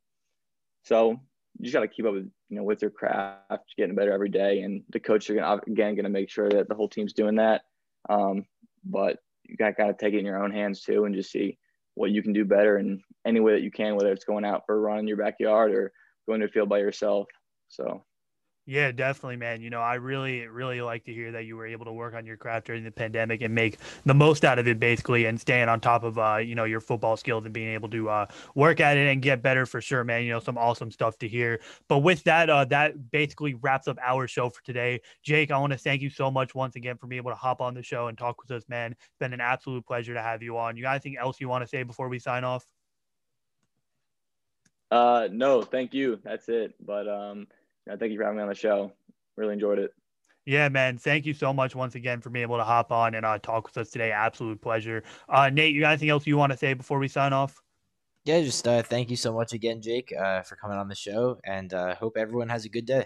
so 0.83 1.19
you 1.57 1.65
just 1.65 1.73
got 1.73 1.81
to 1.81 1.87
keep 1.87 2.05
up 2.05 2.13
with 2.13 2.29
you 2.49 2.57
know 2.57 2.63
with 2.63 2.81
your 2.81 2.91
craft, 2.91 3.73
getting 3.77 3.95
better 3.95 4.11
every 4.11 4.29
day, 4.29 4.61
and 4.61 4.83
the 4.89 4.99
coach 4.99 5.29
are 5.29 5.35
gonna, 5.35 5.61
again 5.67 5.95
to 5.95 6.09
make 6.09 6.29
sure 6.29 6.49
that 6.49 6.67
the 6.67 6.75
whole 6.75 6.89
team's 6.89 7.13
doing 7.13 7.35
that. 7.35 7.63
Um, 8.09 8.45
but 8.83 9.19
you 9.43 9.57
got 9.57 9.77
to 9.77 9.95
take 9.99 10.13
it 10.13 10.19
in 10.19 10.25
your 10.25 10.43
own 10.43 10.51
hands 10.51 10.81
too, 10.81 11.05
and 11.05 11.15
just 11.15 11.31
see 11.31 11.57
what 11.95 12.11
you 12.11 12.21
can 12.21 12.33
do 12.33 12.45
better 12.45 12.77
in 12.77 13.01
any 13.25 13.39
way 13.39 13.53
that 13.53 13.63
you 13.63 13.71
can, 13.71 13.95
whether 13.95 14.11
it's 14.11 14.25
going 14.25 14.45
out 14.45 14.63
for 14.65 14.75
a 14.75 14.79
run 14.79 14.99
in 14.99 15.07
your 15.07 15.17
backyard 15.17 15.73
or 15.73 15.91
going 16.27 16.41
to 16.41 16.47
a 16.47 16.49
field 16.49 16.69
by 16.69 16.79
yourself. 16.79 17.27
So 17.69 18.03
yeah, 18.67 18.91
definitely, 18.91 19.35
man. 19.37 19.61
You 19.61 19.69
know, 19.69 19.79
I 19.79 19.95
really, 19.95 20.47
really 20.47 20.81
like 20.81 21.03
to 21.05 21.13
hear 21.13 21.31
that 21.33 21.45
you 21.45 21.55
were 21.55 21.67
able 21.67 21.85
to 21.85 21.91
work 21.91 22.15
on 22.15 22.25
your 22.25 22.35
craft 22.35 22.65
during 22.65 22.83
the 22.83 22.89
pandemic 22.89 23.41
and 23.43 23.53
make 23.53 23.77
the 24.05 24.13
most 24.15 24.43
out 24.43 24.57
of 24.57 24.67
it, 24.67 24.79
basically, 24.79 25.25
and 25.25 25.39
staying 25.39 25.69
on 25.69 25.79
top 25.79 26.03
of, 26.03 26.17
uh, 26.17 26.37
you 26.37 26.55
know, 26.55 26.63
your 26.63 26.81
football 26.81 27.15
skills 27.15 27.45
and 27.45 27.53
being 27.53 27.69
able 27.69 27.89
to 27.89 28.09
uh, 28.09 28.25
work 28.55 28.79
at 28.79 28.97
it 28.97 29.07
and 29.07 29.21
get 29.21 29.43
better 29.43 29.67
for 29.67 29.81
sure, 29.81 30.03
man. 30.03 30.23
You 30.23 30.31
know, 30.31 30.39
some 30.39 30.57
awesome 30.57 30.89
stuff 30.89 31.15
to 31.19 31.27
hear. 31.27 31.61
But 31.87 31.99
with 31.99 32.23
that, 32.23 32.49
uh, 32.49 32.65
that 32.65 33.11
basically 33.11 33.53
wraps 33.53 33.87
up 33.87 33.99
our 34.01 34.27
show 34.27 34.49
for 34.49 34.63
today. 34.63 35.01
Jake, 35.21 35.51
I 35.51 35.59
want 35.59 35.73
to 35.73 35.77
thank 35.77 36.01
you 36.01 36.09
so 36.09 36.31
much 36.31 36.55
once 36.55 36.75
again 36.75 36.97
for 36.97 37.05
being 37.05 37.19
able 37.19 37.31
to 37.31 37.37
hop 37.37 37.61
on 37.61 37.75
the 37.75 37.83
show 37.83 38.07
and 38.07 38.17
talk 38.17 38.41
with 38.41 38.49
us, 38.49 38.67
man. 38.67 38.93
It's 38.93 39.19
been 39.19 39.33
an 39.33 39.41
absolute 39.41 39.85
pleasure 39.85 40.15
to 40.15 40.21
have 40.23 40.41
you 40.41 40.57
on. 40.57 40.75
You 40.75 40.81
got 40.81 40.93
anything 40.93 41.17
else 41.17 41.39
you 41.39 41.47
want 41.47 41.63
to 41.63 41.67
say 41.67 41.83
before 41.83 42.09
we 42.09 42.17
sign 42.17 42.43
off? 42.43 42.65
Uh, 44.89 45.27
no, 45.31 45.61
thank 45.61 45.93
you. 45.93 46.19
That's 46.23 46.49
it. 46.49 46.73
But 46.83 47.07
um, 47.07 47.47
thank 47.87 48.11
you 48.11 48.17
for 48.17 48.23
having 48.23 48.37
me 48.37 48.43
on 48.43 48.49
the 48.49 48.55
show. 48.55 48.91
Really 49.37 49.53
enjoyed 49.53 49.79
it. 49.79 49.91
Yeah, 50.45 50.69
man. 50.69 50.97
Thank 50.97 51.25
you 51.25 51.33
so 51.33 51.51
much 51.51 51.75
once 51.75 51.95
again 51.95 52.21
for 52.21 52.29
being 52.29 52.43
able 52.43 52.57
to 52.57 52.63
hop 52.63 52.91
on 52.91 53.15
and 53.15 53.25
uh, 53.25 53.39
talk 53.39 53.65
with 53.65 53.77
us 53.77 53.89
today. 53.89 54.11
Absolute 54.11 54.61
pleasure. 54.61 55.03
Uh, 55.27 55.49
Nate, 55.49 55.73
you 55.73 55.81
got 55.81 55.89
anything 55.89 56.09
else 56.09 56.27
you 56.27 56.37
want 56.37 56.51
to 56.51 56.57
say 56.57 56.73
before 56.73 56.99
we 56.99 57.07
sign 57.07 57.33
off? 57.33 57.61
Yeah, 58.25 58.41
just 58.41 58.67
uh, 58.67 58.83
thank 58.83 59.09
you 59.09 59.15
so 59.15 59.33
much 59.33 59.53
again, 59.53 59.81
Jake, 59.81 60.13
uh, 60.17 60.41
for 60.41 60.55
coming 60.55 60.77
on 60.77 60.87
the 60.87 60.95
show, 60.95 61.39
and 61.43 61.73
uh, 61.73 61.95
hope 61.95 62.17
everyone 62.17 62.49
has 62.49 62.65
a 62.65 62.69
good 62.69 62.85
day. 62.85 63.05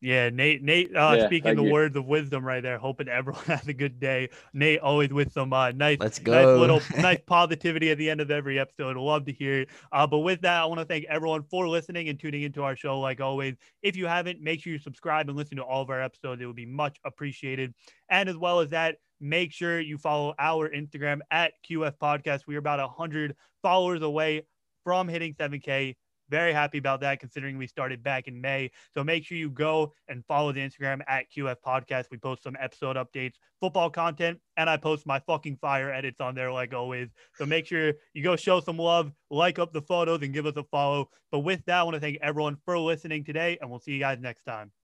Yeah, 0.00 0.30
Nate. 0.30 0.62
Nate, 0.62 0.96
uh, 0.96 1.14
Yeah, 1.18 1.26
speaking 1.26 1.56
the 1.56 1.62
you. 1.62 1.70
words 1.70 1.94
of 1.94 2.06
wisdom 2.06 2.44
right 2.44 2.62
there. 2.62 2.78
Hoping 2.78 3.08
everyone 3.08 3.44
has 3.46 3.68
a 3.68 3.74
good 3.74 4.00
day. 4.00 4.30
Nate, 4.54 4.80
always 4.80 5.12
with 5.12 5.32
some 5.32 5.52
uh, 5.52 5.72
nice, 5.72 5.98
Let's 6.00 6.20
nice 6.22 6.46
little, 6.46 6.80
nice 6.98 7.20
positivity 7.26 7.90
at 7.90 7.98
the 7.98 8.08
end 8.08 8.20
of 8.20 8.30
every 8.30 8.58
episode. 8.58 8.96
Love 8.96 9.26
to 9.26 9.32
hear 9.32 9.60
it. 9.60 9.68
Uh, 9.92 10.06
but 10.06 10.20
with 10.20 10.40
that, 10.42 10.62
I 10.62 10.64
want 10.64 10.80
to 10.80 10.86
thank 10.86 11.04
everyone 11.04 11.42
for 11.50 11.68
listening 11.68 12.08
and 12.08 12.18
tuning 12.18 12.42
into 12.42 12.62
our 12.62 12.76
show. 12.76 12.98
Like 12.98 13.20
always, 13.20 13.56
if 13.82 13.94
you 13.94 14.06
haven't, 14.06 14.40
make 14.40 14.62
sure 14.62 14.72
you 14.72 14.78
subscribe 14.78 15.28
and 15.28 15.36
listen 15.36 15.58
to 15.58 15.64
all 15.64 15.82
of 15.82 15.90
our 15.90 16.00
episodes. 16.00 16.40
It 16.40 16.46
would 16.46 16.56
be 16.56 16.66
much 16.66 16.98
appreciated. 17.04 17.74
And 18.08 18.28
as 18.28 18.36
well 18.36 18.60
as 18.60 18.70
that, 18.70 18.96
make 19.20 19.52
sure 19.52 19.78
you 19.80 19.98
follow 19.98 20.34
our 20.38 20.70
Instagram 20.70 21.18
at 21.30 21.52
QF 21.68 21.98
Podcast. 21.98 22.40
We 22.46 22.54
are 22.54 22.58
about 22.58 22.80
hundred 22.96 23.36
followers 23.62 24.00
away 24.00 24.46
from 24.84 25.08
hitting 25.08 25.34
7K. 25.34 25.94
Very 26.30 26.52
happy 26.52 26.78
about 26.78 27.00
that 27.00 27.18
considering 27.18 27.58
we 27.58 27.66
started 27.66 28.02
back 28.02 28.28
in 28.28 28.40
May. 28.40 28.70
So 28.94 29.02
make 29.02 29.24
sure 29.24 29.36
you 29.36 29.50
go 29.50 29.92
and 30.08 30.24
follow 30.26 30.52
the 30.52 30.60
Instagram 30.60 31.00
at 31.08 31.26
QF 31.30 31.56
Podcast. 31.66 32.04
We 32.10 32.18
post 32.18 32.44
some 32.44 32.56
episode 32.60 32.96
updates, 32.96 33.34
football 33.60 33.90
content, 33.90 34.38
and 34.56 34.70
I 34.70 34.76
post 34.76 35.06
my 35.06 35.18
fucking 35.26 35.58
fire 35.60 35.92
edits 35.92 36.20
on 36.20 36.36
there 36.36 36.52
like 36.52 36.72
always. 36.72 37.08
So 37.34 37.44
make 37.44 37.66
sure 37.66 37.94
you 38.14 38.22
go 38.22 38.36
show 38.36 38.60
some 38.60 38.78
love, 38.78 39.12
like 39.30 39.58
up 39.58 39.72
the 39.72 39.82
photos, 39.82 40.22
and 40.22 40.32
give 40.32 40.46
us 40.46 40.56
a 40.56 40.64
follow. 40.64 41.10
But 41.32 41.40
with 41.40 41.64
that, 41.66 41.80
I 41.80 41.82
want 41.82 41.94
to 41.94 42.00
thank 42.00 42.18
everyone 42.22 42.56
for 42.64 42.78
listening 42.78 43.24
today, 43.24 43.58
and 43.60 43.68
we'll 43.68 43.80
see 43.80 43.92
you 43.92 44.00
guys 44.00 44.18
next 44.20 44.44
time. 44.44 44.70